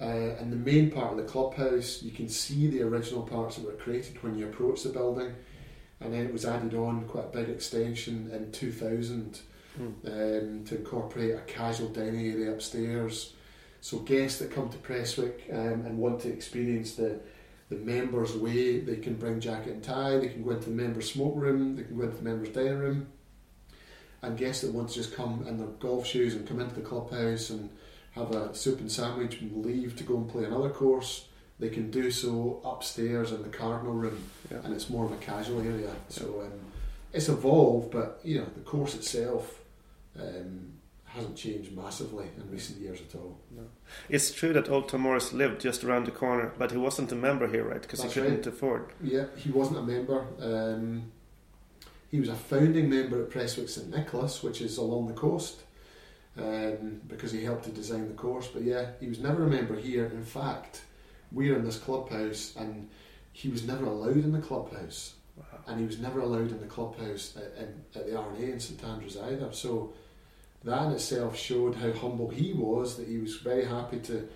Uh, 0.00 0.36
and 0.40 0.52
the 0.52 0.56
main 0.56 0.90
part 0.90 1.12
of 1.12 1.16
the 1.16 1.22
clubhouse, 1.22 2.02
you 2.02 2.10
can 2.10 2.28
see 2.28 2.66
the 2.66 2.82
original 2.82 3.22
parts 3.22 3.56
that 3.56 3.64
were 3.64 3.72
created 3.72 4.22
when 4.22 4.36
you 4.36 4.46
approach 4.46 4.82
the 4.82 4.88
building, 4.88 5.32
and 6.00 6.12
then 6.12 6.26
it 6.26 6.32
was 6.32 6.44
added 6.44 6.74
on 6.74 7.06
quite 7.06 7.26
a 7.26 7.28
big 7.28 7.48
extension 7.48 8.28
in 8.32 8.50
2000 8.52 9.40
mm. 9.78 9.86
um, 10.06 10.64
to 10.64 10.76
incorporate 10.76 11.34
a 11.34 11.40
casual 11.40 11.88
dining 11.88 12.26
area 12.32 12.52
upstairs. 12.52 13.34
So 13.80 13.98
guests 13.98 14.38
that 14.38 14.50
come 14.50 14.70
to 14.70 14.78
Prestwick 14.78 15.42
um, 15.52 15.84
and 15.86 15.98
want 15.98 16.20
to 16.20 16.32
experience 16.32 16.94
the 16.94 17.20
the 17.70 17.76
members' 17.76 18.36
way, 18.36 18.80
they 18.80 18.96
can 18.96 19.14
bring 19.14 19.40
jacket 19.40 19.72
and 19.72 19.82
tie. 19.82 20.18
They 20.18 20.28
can 20.28 20.42
go 20.44 20.50
into 20.50 20.68
the 20.68 20.76
members' 20.76 21.12
smoke 21.12 21.34
room. 21.34 21.76
They 21.76 21.82
can 21.84 21.96
go 21.96 22.04
into 22.04 22.18
the 22.18 22.22
members' 22.22 22.50
dining 22.50 22.78
room. 22.78 23.06
and 24.22 24.38
guests 24.38 24.62
that 24.62 24.72
want 24.72 24.88
to 24.88 24.94
just 24.94 25.14
come 25.14 25.44
in 25.46 25.58
their 25.58 25.66
golf 25.66 26.06
shoes 26.06 26.34
and 26.34 26.46
come 26.48 26.60
into 26.60 26.74
the 26.74 26.80
clubhouse 26.80 27.50
and 27.50 27.68
have 28.12 28.30
a 28.32 28.54
soup 28.54 28.80
and 28.80 28.90
sandwich 28.92 29.40
and 29.40 29.64
leave 29.64 29.96
to 29.96 30.04
go 30.04 30.16
and 30.16 30.28
play 30.30 30.44
another 30.44 30.70
course, 30.70 31.26
they 31.58 31.68
can 31.68 31.90
do 31.90 32.10
so 32.10 32.60
upstairs 32.64 33.32
in 33.32 33.42
the 33.42 33.48
Cardinal 33.48 33.92
room, 33.92 34.22
Yeah. 34.50 34.58
and 34.64 34.72
it's 34.74 34.88
more 34.90 35.04
of 35.04 35.12
a 35.12 35.16
casual 35.16 35.60
area. 35.60 35.94
So 36.08 36.42
um, 36.42 36.52
it's 37.12 37.28
evolved, 37.28 37.90
but 37.90 38.20
you 38.24 38.38
know 38.38 38.46
the 38.54 38.60
course 38.60 38.94
itself 38.94 39.60
um, 40.18 40.74
hasn't 41.14 41.36
changed 41.36 41.76
massively 41.76 42.26
in 42.36 42.50
recent 42.50 42.80
years 42.80 43.00
at 43.00 43.14
all. 43.14 43.38
No. 43.54 43.62
It's 44.08 44.32
true 44.32 44.52
that 44.52 44.68
Old 44.68 44.88
Tom 44.88 45.02
Morris 45.02 45.32
lived 45.32 45.60
just 45.60 45.84
around 45.84 46.06
the 46.06 46.10
corner, 46.10 46.52
but 46.58 46.72
he 46.72 46.76
wasn't 46.76 47.12
a 47.12 47.14
member 47.14 47.46
here, 47.46 47.64
right? 47.64 47.80
Because 47.80 48.02
he 48.02 48.08
couldn't 48.08 48.36
right. 48.36 48.46
afford. 48.46 48.92
Yeah, 49.02 49.26
he 49.36 49.50
wasn't 49.50 49.78
a 49.78 49.82
member. 49.82 50.26
Um, 50.40 51.12
he 52.10 52.18
was 52.20 52.28
a 52.28 52.34
founding 52.34 52.90
member 52.90 53.22
at 53.22 53.30
Prestwick 53.30 53.68
St 53.68 53.88
Nicholas, 53.90 54.42
which 54.42 54.60
is 54.60 54.76
along 54.76 55.06
the 55.06 55.14
coast, 55.14 55.62
um, 56.36 57.00
because 57.06 57.30
he 57.30 57.44
helped 57.44 57.64
to 57.64 57.70
design 57.70 58.08
the 58.08 58.14
course. 58.14 58.48
But 58.48 58.62
yeah, 58.62 58.90
he 59.00 59.08
was 59.08 59.20
never 59.20 59.44
a 59.44 59.48
member 59.48 59.76
here. 59.76 60.06
In 60.06 60.24
fact, 60.24 60.82
we're 61.30 61.56
in 61.56 61.64
this 61.64 61.78
clubhouse, 61.78 62.54
and 62.56 62.88
he 63.32 63.48
was 63.48 63.66
never 63.66 63.84
allowed 63.84 64.16
in 64.16 64.32
the 64.32 64.40
clubhouse, 64.40 65.14
Wow. 65.36 65.44
and 65.66 65.80
he 65.80 65.86
was 65.86 65.98
never 65.98 66.20
allowed 66.20 66.52
in 66.52 66.60
the 66.60 66.66
clubhouse 66.66 67.36
at, 67.36 67.60
in, 67.60 67.84
at 67.96 68.06
the 68.06 68.16
R&A 68.16 68.40
in 68.52 68.60
St 68.60 68.82
Andrews 68.84 69.16
either. 69.16 69.52
So 69.52 69.92
that 70.64 70.86
in 70.86 70.92
itself 70.92 71.36
showed 71.36 71.74
how 71.74 71.92
humble 71.92 72.28
he 72.28 72.52
was. 72.52 72.96
That 72.96 73.08
he 73.08 73.18
was 73.18 73.36
very 73.36 73.64
happy 73.64 74.00
to 74.00 74.28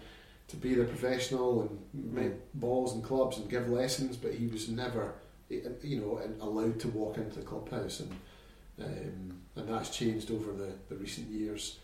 to 0.48 0.56
be 0.56 0.74
the 0.74 0.84
professional 0.84 1.62
and 1.62 2.14
make 2.14 2.32
balls 2.54 2.94
and 2.94 3.04
clubs 3.04 3.36
and 3.36 3.50
give 3.50 3.68
lessons, 3.68 4.16
but 4.16 4.32
he 4.32 4.46
was 4.46 4.68
never, 4.70 5.12
you 5.50 6.00
know, 6.00 6.20
allowed 6.40 6.80
to 6.80 6.88
walk 6.88 7.18
into 7.18 7.38
the 7.38 7.44
clubhouse, 7.44 8.00
and 8.00 8.10
um, 8.80 9.40
and 9.56 9.68
that's 9.68 9.90
changed 9.90 10.30
over 10.30 10.52
the, 10.52 10.72
the 10.88 10.96
recent 10.96 11.28
years. 11.28 11.78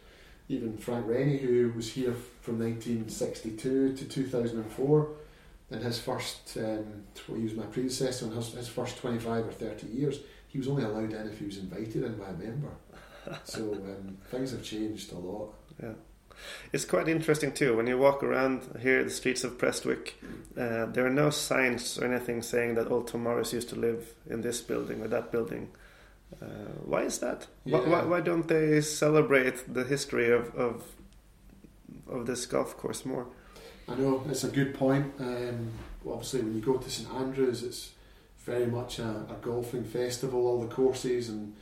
Even 0.48 0.76
Frank 0.76 1.06
Rennie, 1.08 1.38
who 1.38 1.72
was 1.74 1.90
here 1.90 2.14
from 2.42 2.58
1962 2.60 3.96
to 3.96 4.04
2004, 4.04 5.08
in 5.70 5.80
his 5.80 5.98
first, 5.98 6.56
um, 6.58 7.04
he 7.26 7.42
was 7.42 7.54
my 7.54 7.64
predecessor 7.64 8.26
in 8.26 8.32
his, 8.32 8.52
his 8.52 8.68
first 8.68 8.98
25 8.98 9.48
or 9.48 9.52
30 9.52 9.86
years, 9.88 10.20
he 10.48 10.58
was 10.58 10.68
only 10.68 10.84
allowed 10.84 11.12
in 11.12 11.26
if 11.26 11.38
he 11.38 11.46
was 11.46 11.58
invited 11.58 12.04
in 12.04 12.16
by 12.16 12.28
a 12.28 12.32
member. 12.34 12.70
So 13.44 13.60
um, 13.74 14.18
things 14.30 14.50
have 14.52 14.62
changed 14.62 15.12
a 15.12 15.18
lot. 15.18 15.54
Yeah. 15.82 15.92
It's 16.72 16.84
quite 16.84 17.08
interesting 17.08 17.52
too 17.52 17.76
when 17.76 17.86
you 17.86 17.96
walk 17.96 18.22
around 18.22 18.78
here 18.80 19.02
the 19.04 19.10
streets 19.10 19.44
of 19.44 19.56
Prestwick. 19.56 20.14
Uh, 20.58 20.86
there 20.86 21.06
are 21.06 21.10
no 21.10 21.30
signs 21.30 21.98
or 21.98 22.04
anything 22.06 22.42
saying 22.42 22.74
that 22.74 22.90
Old 22.90 23.06
Tom 23.08 23.22
Morris 23.22 23.52
used 23.52 23.68
to 23.70 23.76
live 23.76 24.14
in 24.28 24.40
this 24.42 24.60
building 24.60 25.00
or 25.02 25.08
that 25.08 25.30
building. 25.32 25.68
Uh, 26.42 26.46
why 26.84 27.02
is 27.02 27.18
that? 27.20 27.46
Why, 27.64 27.80
Yeah. 27.80 27.88
why, 27.88 28.02
why 28.04 28.20
don't 28.20 28.48
they 28.48 28.80
celebrate 28.80 29.72
the 29.72 29.84
history 29.84 30.30
of, 30.32 30.54
of 30.56 30.82
of 32.08 32.26
this 32.26 32.44
golf 32.46 32.76
course 32.76 33.04
more? 33.06 33.26
I 33.88 33.94
know 33.94 34.22
it's 34.28 34.44
a 34.44 34.48
good 34.48 34.74
point. 34.74 35.12
Um, 35.20 35.70
obviously, 36.06 36.40
when 36.42 36.54
you 36.54 36.60
go 36.60 36.76
to 36.76 36.90
St 36.90 37.08
Andrews, 37.14 37.62
it's 37.62 37.92
very 38.44 38.66
much 38.66 38.98
a, 38.98 39.08
a 39.30 39.36
golfing 39.40 39.84
festival. 39.84 40.46
All 40.46 40.60
the 40.60 40.74
courses 40.74 41.28
and 41.28 41.54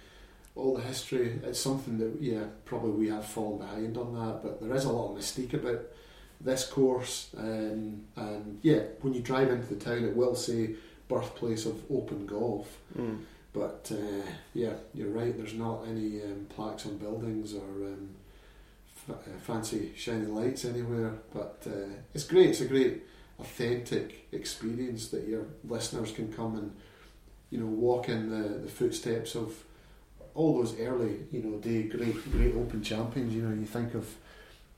all 0.55 0.77
the 0.77 0.83
history. 0.83 1.41
It's 1.43 1.61
something 1.61 1.99
that 1.99 2.21
yeah, 2.21 2.45
probably 2.65 2.91
we 2.91 3.09
have 3.09 3.25
fallen 3.27 3.59
behind 3.59 3.97
on 3.97 4.15
that. 4.15 4.43
But 4.43 4.61
there 4.61 4.75
is 4.75 4.85
a 4.85 4.93
lot 4.93 5.13
of 5.13 5.19
mystique 5.19 5.55
about 5.55 5.81
this 6.41 6.67
course. 6.67 7.29
Um, 7.37 8.03
and 8.17 8.59
yeah, 8.63 8.81
when 9.01 9.15
you 9.15 9.21
drive 9.21 9.51
into 9.51 9.75
the 9.75 9.83
town, 9.83 10.05
it 10.05 10.17
will 10.17 10.35
say 10.35 10.75
birthplace 11.09 11.67
of 11.67 11.83
open 11.91 12.27
golf. 12.27 12.79
Mm. 12.97 13.21
But 13.53 13.93
uh, 13.93 14.31
yeah, 14.55 14.75
you're 14.95 15.11
right. 15.11 15.37
There's 15.37 15.55
not 15.55 15.87
any 15.87 16.23
um, 16.23 16.47
plaques 16.49 16.87
on 16.87 16.97
buildings 16.97 17.55
or 17.55 17.61
um, 17.61 18.11
f- 19.09 19.17
uh, 19.17 19.39
fancy 19.41 19.93
shiny 19.97 20.27
lights 20.27 20.65
anywhere. 20.65 21.15
But 21.33 21.63
uh, 21.67 21.93
it's 22.15 22.25
great. 22.25 22.51
It's 22.51 22.61
a 22.61 22.67
great 22.67 23.03
authentic 23.39 24.29
experience 24.33 25.09
that 25.09 25.27
your 25.27 25.47
listeners 25.65 26.13
can 26.13 26.33
come 26.33 26.57
and 26.57 26.73
you 27.51 27.59
know 27.59 27.67
walk 27.67 28.09
in 28.09 28.31
the, 28.31 28.59
the 28.59 28.69
footsteps 28.69 29.35
of 29.35 29.65
all 30.35 30.59
those 30.59 30.79
early 30.81 31.27
you 31.31 31.43
know 31.43 31.59
day 31.59 31.85
great 31.85 32.31
great 32.33 32.55
Open 32.55 32.83
champions. 32.83 33.35
You 33.35 33.43
know 33.43 33.55
you 33.55 33.67
think 33.67 33.95
of 33.95 34.09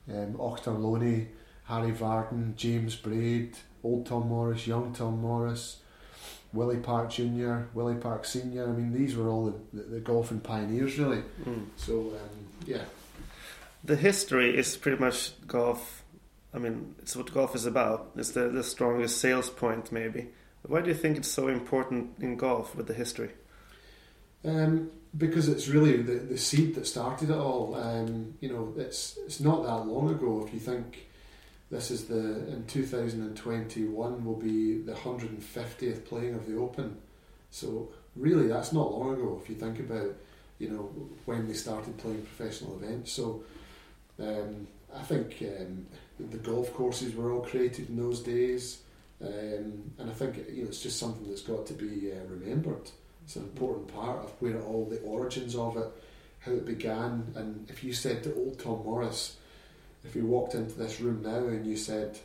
um, 0.09 0.33
Auchterlonie, 0.35 1.27
Harry 1.65 1.91
Vardon, 1.91 2.55
James 2.55 2.95
Braid, 2.95 3.57
Old 3.83 4.05
Tom 4.05 4.27
Morris, 4.29 4.67
Young 4.67 4.93
Tom 4.93 5.21
Morris. 5.21 5.77
Willie 6.53 6.77
Park 6.77 7.09
Junior, 7.09 7.67
Willie 7.73 7.95
Park 7.95 8.23
Senior. 8.23 8.63
I 8.69 8.71
mean, 8.71 8.93
these 8.93 9.13
were 9.17 9.27
all 9.27 9.45
the, 9.47 9.53
the, 9.73 9.83
the 9.95 9.99
golfing 9.99 10.39
pioneers, 10.39 10.97
really. 10.97 11.21
Mm. 11.43 11.65
So, 11.75 11.99
um, 11.99 12.47
yeah, 12.65 12.83
The 13.83 13.97
history 13.97 14.57
is 14.57 14.77
pretty 14.77 14.97
much 14.99 15.33
golf. 15.47 16.03
I 16.53 16.59
mean, 16.59 16.95
it's 16.99 17.13
what 17.15 17.33
golf 17.33 17.55
is 17.55 17.65
about. 17.65 18.11
It's 18.15 18.31
the, 18.31 18.47
the 18.47 18.63
strongest 18.63 19.17
sales 19.19 19.49
point, 19.49 19.91
maybe. 19.91 20.29
Why 20.61 20.79
do 20.81 20.87
you 20.87 20.95
think 20.95 21.17
it's 21.17 21.27
so 21.27 21.49
important 21.49 22.17
in 22.21 22.37
golf 22.37 22.73
with 22.73 22.87
the 22.87 22.93
history? 22.93 23.31
um, 24.45 24.91
because 25.17 25.47
it's 25.47 25.67
really 25.67 26.01
the, 26.01 26.15
the 26.15 26.37
seed 26.37 26.75
that 26.75 26.87
started 26.87 27.29
it 27.29 27.37
all. 27.37 27.75
Um, 27.75 28.35
you 28.41 28.49
know, 28.49 28.73
it's 28.77 29.17
it's 29.25 29.39
not 29.39 29.63
that 29.63 29.87
long 29.87 30.09
ago. 30.09 30.43
If 30.45 30.53
you 30.53 30.59
think 30.59 31.07
this 31.69 31.91
is 31.91 32.05
the 32.05 32.47
in 32.47 32.65
2021 32.67 34.25
will 34.25 34.35
be 34.35 34.81
the 34.81 34.93
150th 34.93 36.05
playing 36.05 36.35
of 36.35 36.47
the 36.47 36.57
Open, 36.57 36.97
so 37.49 37.89
really 38.15 38.47
that's 38.47 38.73
not 38.73 38.91
long 38.91 39.13
ago. 39.13 39.39
If 39.41 39.49
you 39.49 39.55
think 39.55 39.79
about, 39.79 40.15
you 40.59 40.69
know, 40.69 40.91
when 41.25 41.47
they 41.47 41.53
started 41.53 41.97
playing 41.97 42.21
professional 42.23 42.75
events. 42.81 43.11
So 43.11 43.43
um, 44.19 44.67
I 44.95 45.01
think 45.03 45.37
um, 45.41 45.85
the 46.19 46.37
golf 46.37 46.73
courses 46.73 47.15
were 47.15 47.31
all 47.31 47.41
created 47.41 47.89
in 47.89 47.97
those 47.97 48.21
days, 48.21 48.81
um, 49.21 49.91
and 49.97 50.09
I 50.09 50.13
think 50.13 50.37
you 50.49 50.63
know 50.63 50.69
it's 50.69 50.81
just 50.81 50.99
something 50.99 51.27
that's 51.27 51.41
got 51.41 51.65
to 51.67 51.73
be 51.73 52.11
uh, 52.11 52.25
remembered. 52.29 52.89
It's 53.25 53.35
an 53.35 53.43
important 53.43 53.93
part 53.93 54.23
of 54.23 54.31
where 54.39 54.61
all 54.61 54.85
the 54.85 55.01
origins 55.01 55.55
of 55.55 55.77
it, 55.77 55.87
how 56.41 56.51
it 56.51 56.65
began, 56.65 57.33
and 57.35 57.67
if 57.69 57.83
you 57.83 57.91
said 57.91 58.23
to 58.23 58.35
old 58.35 58.59
Tom 58.59 58.83
Morris, 58.83 59.37
if 60.03 60.15
you 60.15 60.27
walked 60.27 60.53
into 60.53 60.75
this 60.75 61.01
room 61.01 61.23
now 61.23 61.47
and 61.47 61.65
you 61.65 61.75
said, 61.75 62.19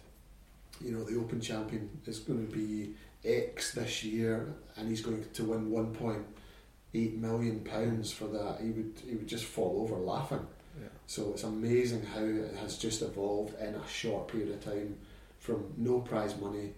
you 0.84 0.92
know, 0.92 1.02
the 1.02 1.18
Open 1.18 1.40
champion 1.40 1.88
is 2.06 2.18
going 2.18 2.46
to 2.46 2.52
be 2.54 2.92
X 3.24 3.72
this 3.72 4.04
year, 4.04 4.54
and 4.76 4.88
he's 4.88 5.00
going 5.00 5.24
to 5.32 5.44
win 5.44 5.70
1.8 5.70 7.18
million 7.18 7.60
pounds 7.60 8.12
for 8.12 8.26
that, 8.26 8.58
he 8.60 8.70
would 8.70 9.00
he 9.06 9.14
would 9.14 9.26
just 9.26 9.44
fall 9.44 9.80
over 9.82 9.96
laughing. 9.96 10.46
Yeah. 10.78 10.88
So 11.06 11.30
it's 11.30 11.44
amazing 11.44 12.04
how 12.04 12.24
it 12.24 12.56
has 12.56 12.76
just 12.76 13.00
evolved 13.00 13.58
in 13.58 13.74
a 13.74 13.88
short 13.88 14.28
period 14.28 14.50
of 14.50 14.64
time 14.64 14.96
from 15.38 15.72
no 15.78 16.00
prize 16.00 16.36
money 16.36 16.74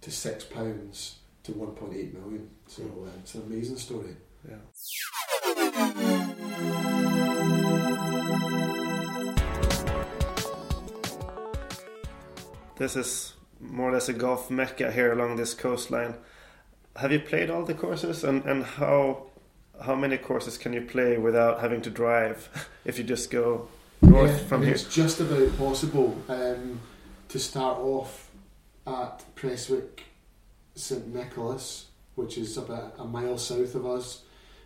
to 0.00 0.10
six 0.10 0.44
pounds 0.44 1.19
to 1.44 1.52
1.8 1.52 1.90
million. 2.14 2.50
So 2.66 2.82
uh, 2.82 3.18
it's 3.18 3.34
an 3.34 3.42
amazing 3.42 3.76
story. 3.76 4.16
Yeah. 4.48 4.56
This 12.76 12.96
is 12.96 13.34
more 13.60 13.90
or 13.90 13.92
less 13.92 14.08
a 14.08 14.14
golf 14.14 14.50
mecca 14.50 14.90
here 14.90 15.12
along 15.12 15.36
this 15.36 15.52
coastline. 15.52 16.14
Have 16.96 17.12
you 17.12 17.20
played 17.20 17.50
all 17.50 17.64
the 17.64 17.74
courses, 17.74 18.24
and, 18.24 18.44
and 18.44 18.64
how 18.64 19.26
how 19.84 19.94
many 19.94 20.18
courses 20.18 20.58
can 20.58 20.72
you 20.72 20.82
play 20.82 21.18
without 21.18 21.60
having 21.60 21.82
to 21.82 21.90
drive 21.90 22.68
if 22.84 22.98
you 22.98 23.04
just 23.04 23.30
go 23.30 23.68
north 24.02 24.30
Yeah, 24.30 24.46
from 24.46 24.62
here? 24.62 24.74
It's 24.74 24.94
just 24.94 25.20
about 25.20 25.56
possible 25.58 26.16
um, 26.28 26.80
to 27.28 27.38
start 27.38 27.78
off 27.78 28.30
at 28.86 29.24
Prestwick 29.34 30.04
St 30.74 31.12
Nicholas, 31.14 31.86
which 32.14 32.38
is 32.38 32.56
about 32.56 32.94
a 32.98 33.04
mile 33.04 33.38
south 33.38 33.74
of 33.74 33.86
us, 33.86 34.22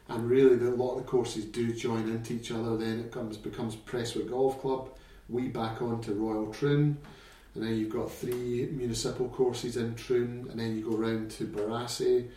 and 0.09 0.29
really 0.29 0.57
the, 0.57 0.69
a 0.69 0.75
lot 0.75 0.97
of 0.97 0.99
the 0.99 1.09
courses 1.11 1.45
do 1.47 1.73
join 1.73 2.09
into 2.09 2.35
each 2.35 2.51
other. 2.51 2.77
Then 2.77 3.01
it 3.01 3.12
comes 3.12 3.37
becomes 3.37 3.77
Prestwick 3.77 4.29
Golf 4.31 4.61
Club. 4.61 4.90
We 5.29 5.49
back 5.49 5.81
on 5.81 6.01
to 6.03 6.12
Royal 6.12 6.53
Troon, 6.53 6.99
and 7.55 7.64
then 7.64 7.77
you've 7.77 7.90
got 7.93 8.11
three 8.11 8.69
municipal 8.73 9.29
courses 9.29 9.77
in 9.77 9.95
Troon, 9.95 10.49
and 10.51 10.61
then 10.61 10.77
you 10.77 10.88
go 10.90 10.97
round 10.97 11.31
to 11.33 11.45
Barassie, 11.47 12.29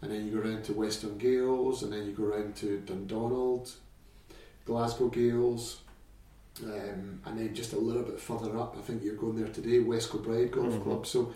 and 0.00 0.10
then 0.10 0.26
you 0.26 0.32
go 0.40 0.48
round 0.48 0.64
to 0.64 0.72
Western 0.72 1.16
Gailes, 1.18 1.84
and 1.84 1.92
then 1.92 2.04
you 2.06 2.12
go 2.12 2.24
round 2.24 2.56
to 2.56 2.80
Dundonald, 2.80 3.70
Glasgow 4.64 5.08
Gailes, 5.08 5.82
um, 6.64 7.20
and 7.24 7.38
then 7.38 7.54
just 7.54 7.72
a 7.72 7.78
little 7.78 8.02
bit 8.02 8.20
further 8.20 8.58
up, 8.58 8.76
I 8.76 8.82
think 8.82 9.02
you're 9.04 9.14
going 9.14 9.36
there 9.36 9.52
today, 9.52 9.78
West 9.78 10.10
Kilbride 10.10 10.50
Golf 10.50 10.74
Mhm. 10.74 10.82
Club. 10.82 11.06
So, 11.06 11.32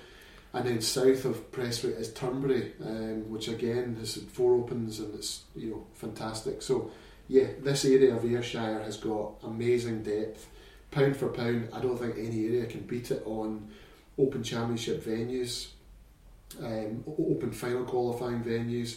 and 0.56 0.66
then 0.66 0.80
south 0.80 1.26
of 1.26 1.52
Prestwick 1.52 2.00
is 2.00 2.14
Turnberry, 2.14 2.72
um, 2.82 3.30
which 3.30 3.48
again 3.48 3.94
has 3.96 4.16
four 4.32 4.54
opens 4.54 5.00
and 5.00 5.14
it's 5.14 5.42
you 5.54 5.70
know 5.70 5.86
fantastic. 5.92 6.62
So, 6.62 6.90
yeah, 7.28 7.48
this 7.60 7.84
area 7.84 8.16
of 8.16 8.24
Ayrshire 8.24 8.82
has 8.82 8.96
got 8.96 9.34
amazing 9.42 10.02
depth. 10.02 10.48
Pound 10.90 11.14
for 11.14 11.28
pound, 11.28 11.68
I 11.74 11.80
don't 11.80 11.98
think 11.98 12.16
any 12.16 12.46
area 12.46 12.64
can 12.64 12.80
beat 12.80 13.10
it 13.10 13.22
on 13.26 13.68
Open 14.18 14.42
Championship 14.42 15.04
venues, 15.04 15.68
um, 16.62 17.04
Open 17.06 17.52
Final 17.52 17.84
qualifying 17.84 18.42
venues, 18.42 18.96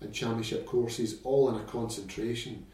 and 0.00 0.14
Championship 0.14 0.64
courses, 0.64 1.16
all 1.24 1.48
in 1.48 1.56
a 1.56 1.64
concentration. 1.64 2.64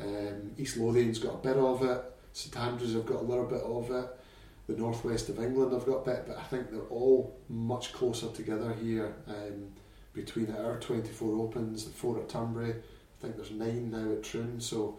Um, 0.00 0.52
East 0.56 0.78
Lothian's 0.78 1.18
got 1.18 1.34
a 1.34 1.48
bit 1.48 1.58
of 1.58 1.82
it. 1.82 2.02
St 2.32 2.56
Andrews 2.56 2.94
have 2.94 3.04
got 3.04 3.20
a 3.20 3.26
little 3.26 3.44
bit 3.44 3.60
of 3.60 3.90
it. 3.90 4.23
The 4.66 4.76
northwest 4.76 5.28
of 5.28 5.38
England 5.38 5.72
have 5.72 5.84
got 5.84 6.02
a 6.02 6.04
bit, 6.04 6.24
but 6.26 6.38
I 6.38 6.42
think 6.44 6.70
they're 6.70 6.80
all 6.82 7.38
much 7.48 7.92
closer 7.92 8.28
together 8.28 8.72
here. 8.72 9.14
Um, 9.26 9.72
between 10.14 10.54
our 10.54 10.78
24 10.78 11.38
opens, 11.38 11.84
the 11.84 11.90
four 11.90 12.18
at 12.18 12.28
Turnberry, 12.28 12.70
I 12.70 13.20
think 13.20 13.36
there's 13.36 13.50
nine 13.50 13.90
now 13.90 14.12
at 14.12 14.22
Troon. 14.22 14.60
So 14.60 14.98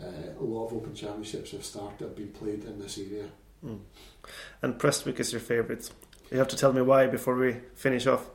uh, 0.00 0.38
a 0.38 0.42
lot 0.42 0.66
of 0.66 0.74
Open 0.74 0.94
Championships 0.94 1.50
have 1.50 1.64
started, 1.64 2.00
have 2.00 2.16
been 2.16 2.28
played 2.28 2.64
in 2.64 2.78
this 2.78 2.98
area. 2.98 3.26
Mm. 3.64 3.80
And 4.62 4.78
Prestwick 4.78 5.20
is 5.20 5.32
your 5.32 5.40
favourite. 5.40 5.90
You 6.30 6.38
have 6.38 6.48
to 6.48 6.56
tell 6.56 6.72
me 6.72 6.80
why 6.80 7.06
before 7.06 7.36
we 7.36 7.56
finish 7.74 8.06
off. 8.06 8.26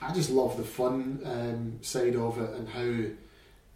I 0.00 0.12
just 0.14 0.30
love 0.30 0.56
the 0.56 0.64
fun 0.64 1.20
um, 1.24 1.78
side 1.82 2.16
of 2.16 2.38
it 2.38 2.50
and 2.50 2.68
how 2.68 3.14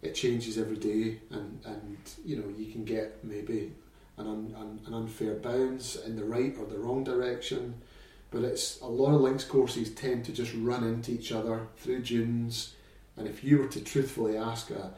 it 0.01 0.15
changes 0.15 0.57
every 0.57 0.77
day, 0.77 1.19
and, 1.29 1.59
and 1.65 1.97
you 2.23 2.37
know 2.37 2.47
you 2.57 2.71
can 2.71 2.83
get 2.83 3.23
maybe 3.23 3.73
an, 4.17 4.27
un, 4.27 4.79
an 4.85 4.93
unfair 4.93 5.35
bounce 5.35 5.95
in 5.95 6.15
the 6.15 6.23
right 6.23 6.55
or 6.59 6.65
the 6.65 6.77
wrong 6.77 7.03
direction, 7.03 7.81
but 8.31 8.43
it's 8.43 8.79
a 8.81 8.87
lot 8.87 9.13
of 9.13 9.21
links 9.21 9.43
courses 9.43 9.93
tend 9.93 10.25
to 10.25 10.31
just 10.31 10.53
run 10.55 10.83
into 10.83 11.11
each 11.11 11.31
other 11.31 11.67
through 11.77 12.01
dunes, 12.01 12.75
and 13.17 13.27
if 13.27 13.43
you 13.43 13.57
were 13.57 13.67
to 13.67 13.81
truthfully 13.81 14.37
ask 14.37 14.71
a, 14.71 14.93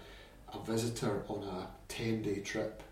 a 0.54 0.60
visitor 0.66 1.24
on 1.28 1.44
a 1.44 1.68
ten 1.88 2.22
day 2.22 2.40
trip, 2.40 2.84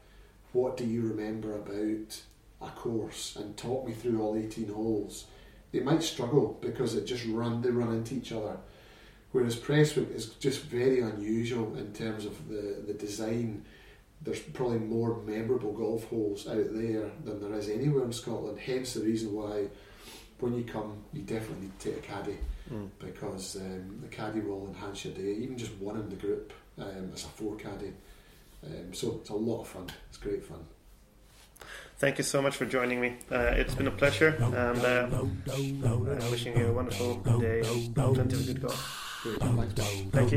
what 0.53 0.77
do 0.77 0.85
you 0.85 1.01
remember 1.01 1.55
about 1.55 2.21
a 2.61 2.69
course, 2.71 3.35
and 3.35 3.57
talk 3.57 3.87
me 3.87 3.93
through 3.93 4.21
all 4.21 4.35
eighteen 4.35 4.69
holes 4.69 5.25
they 5.75 5.81
might 5.81 6.03
struggle 6.03 6.57
because 6.61 6.95
it 6.95 7.05
just 7.05 7.25
run 7.25 7.61
they 7.61 7.69
run 7.69 7.93
into 7.93 8.15
each 8.15 8.31
other. 8.31 8.57
Whereas 9.33 9.57
Prestwick 9.57 10.15
is 10.15 10.27
just 10.27 10.61
very 10.61 11.01
unusual 11.01 11.75
in 11.75 11.91
terms 11.91 12.25
of 12.25 12.47
the, 12.47 12.81
the 12.87 12.93
design. 12.93 13.65
There's 14.25 14.39
probably 14.39 14.79
more 14.79 15.21
memorable 15.21 15.71
golf 15.71 16.09
holes 16.09 16.47
out 16.47 16.67
there 16.71 17.11
than 17.23 17.39
there 17.39 17.57
is 17.57 17.69
anywhere 17.69 18.03
in 18.03 18.11
Scotland. 18.11 18.59
Hence 18.59 18.95
the 18.95 19.01
reason 19.01 19.33
why 19.33 19.67
when 20.39 20.55
you 20.55 20.63
come, 20.63 20.97
you 21.13 21.21
definitely 21.21 21.67
need 21.67 21.79
to 21.79 21.91
take 21.91 22.03
a 22.03 22.07
caddy 22.07 22.37
mm. 22.71 22.89
because 22.99 23.55
um, 23.57 23.99
the 24.01 24.07
caddy 24.07 24.41
will 24.41 24.67
enhance 24.67 25.05
your 25.05 25.13
day. 25.13 25.33
Even 25.41 25.57
just 25.57 25.73
one 25.75 25.97
in 25.97 26.09
the 26.09 26.15
group 26.15 26.51
um, 26.79 27.11
as 27.13 27.23
a 27.23 27.27
four 27.27 27.55
caddy. 27.55 27.93
Um, 28.65 28.93
so 28.93 29.19
it's 29.21 29.29
a 29.29 29.35
lot 29.35 29.61
of 29.61 29.67
fun. 29.67 29.87
It's 30.09 30.17
great 30.17 30.43
fun. 30.43 30.65
Thank 31.97 32.17
you 32.17 32.23
so 32.25 32.41
much 32.41 32.57
for 32.57 32.65
joining 32.65 32.99
me. 32.99 33.15
Uh, 33.31 33.53
it's 33.53 33.73
been 33.73 33.87
a 33.87 33.91
pleasure, 33.91 34.35
and 34.41 34.79
uh, 34.79 35.07
I'm 35.13 36.31
wishing 36.31 36.57
you 36.57 36.67
a 36.67 36.73
wonderful 36.73 37.15
day, 37.39 37.61
plenty 37.93 38.35
of 38.35 38.45
good 38.45 38.61
golf. 38.61 39.01
Thank 40.11 40.31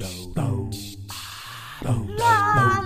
you. 0.00 0.15
啊 2.26 2.85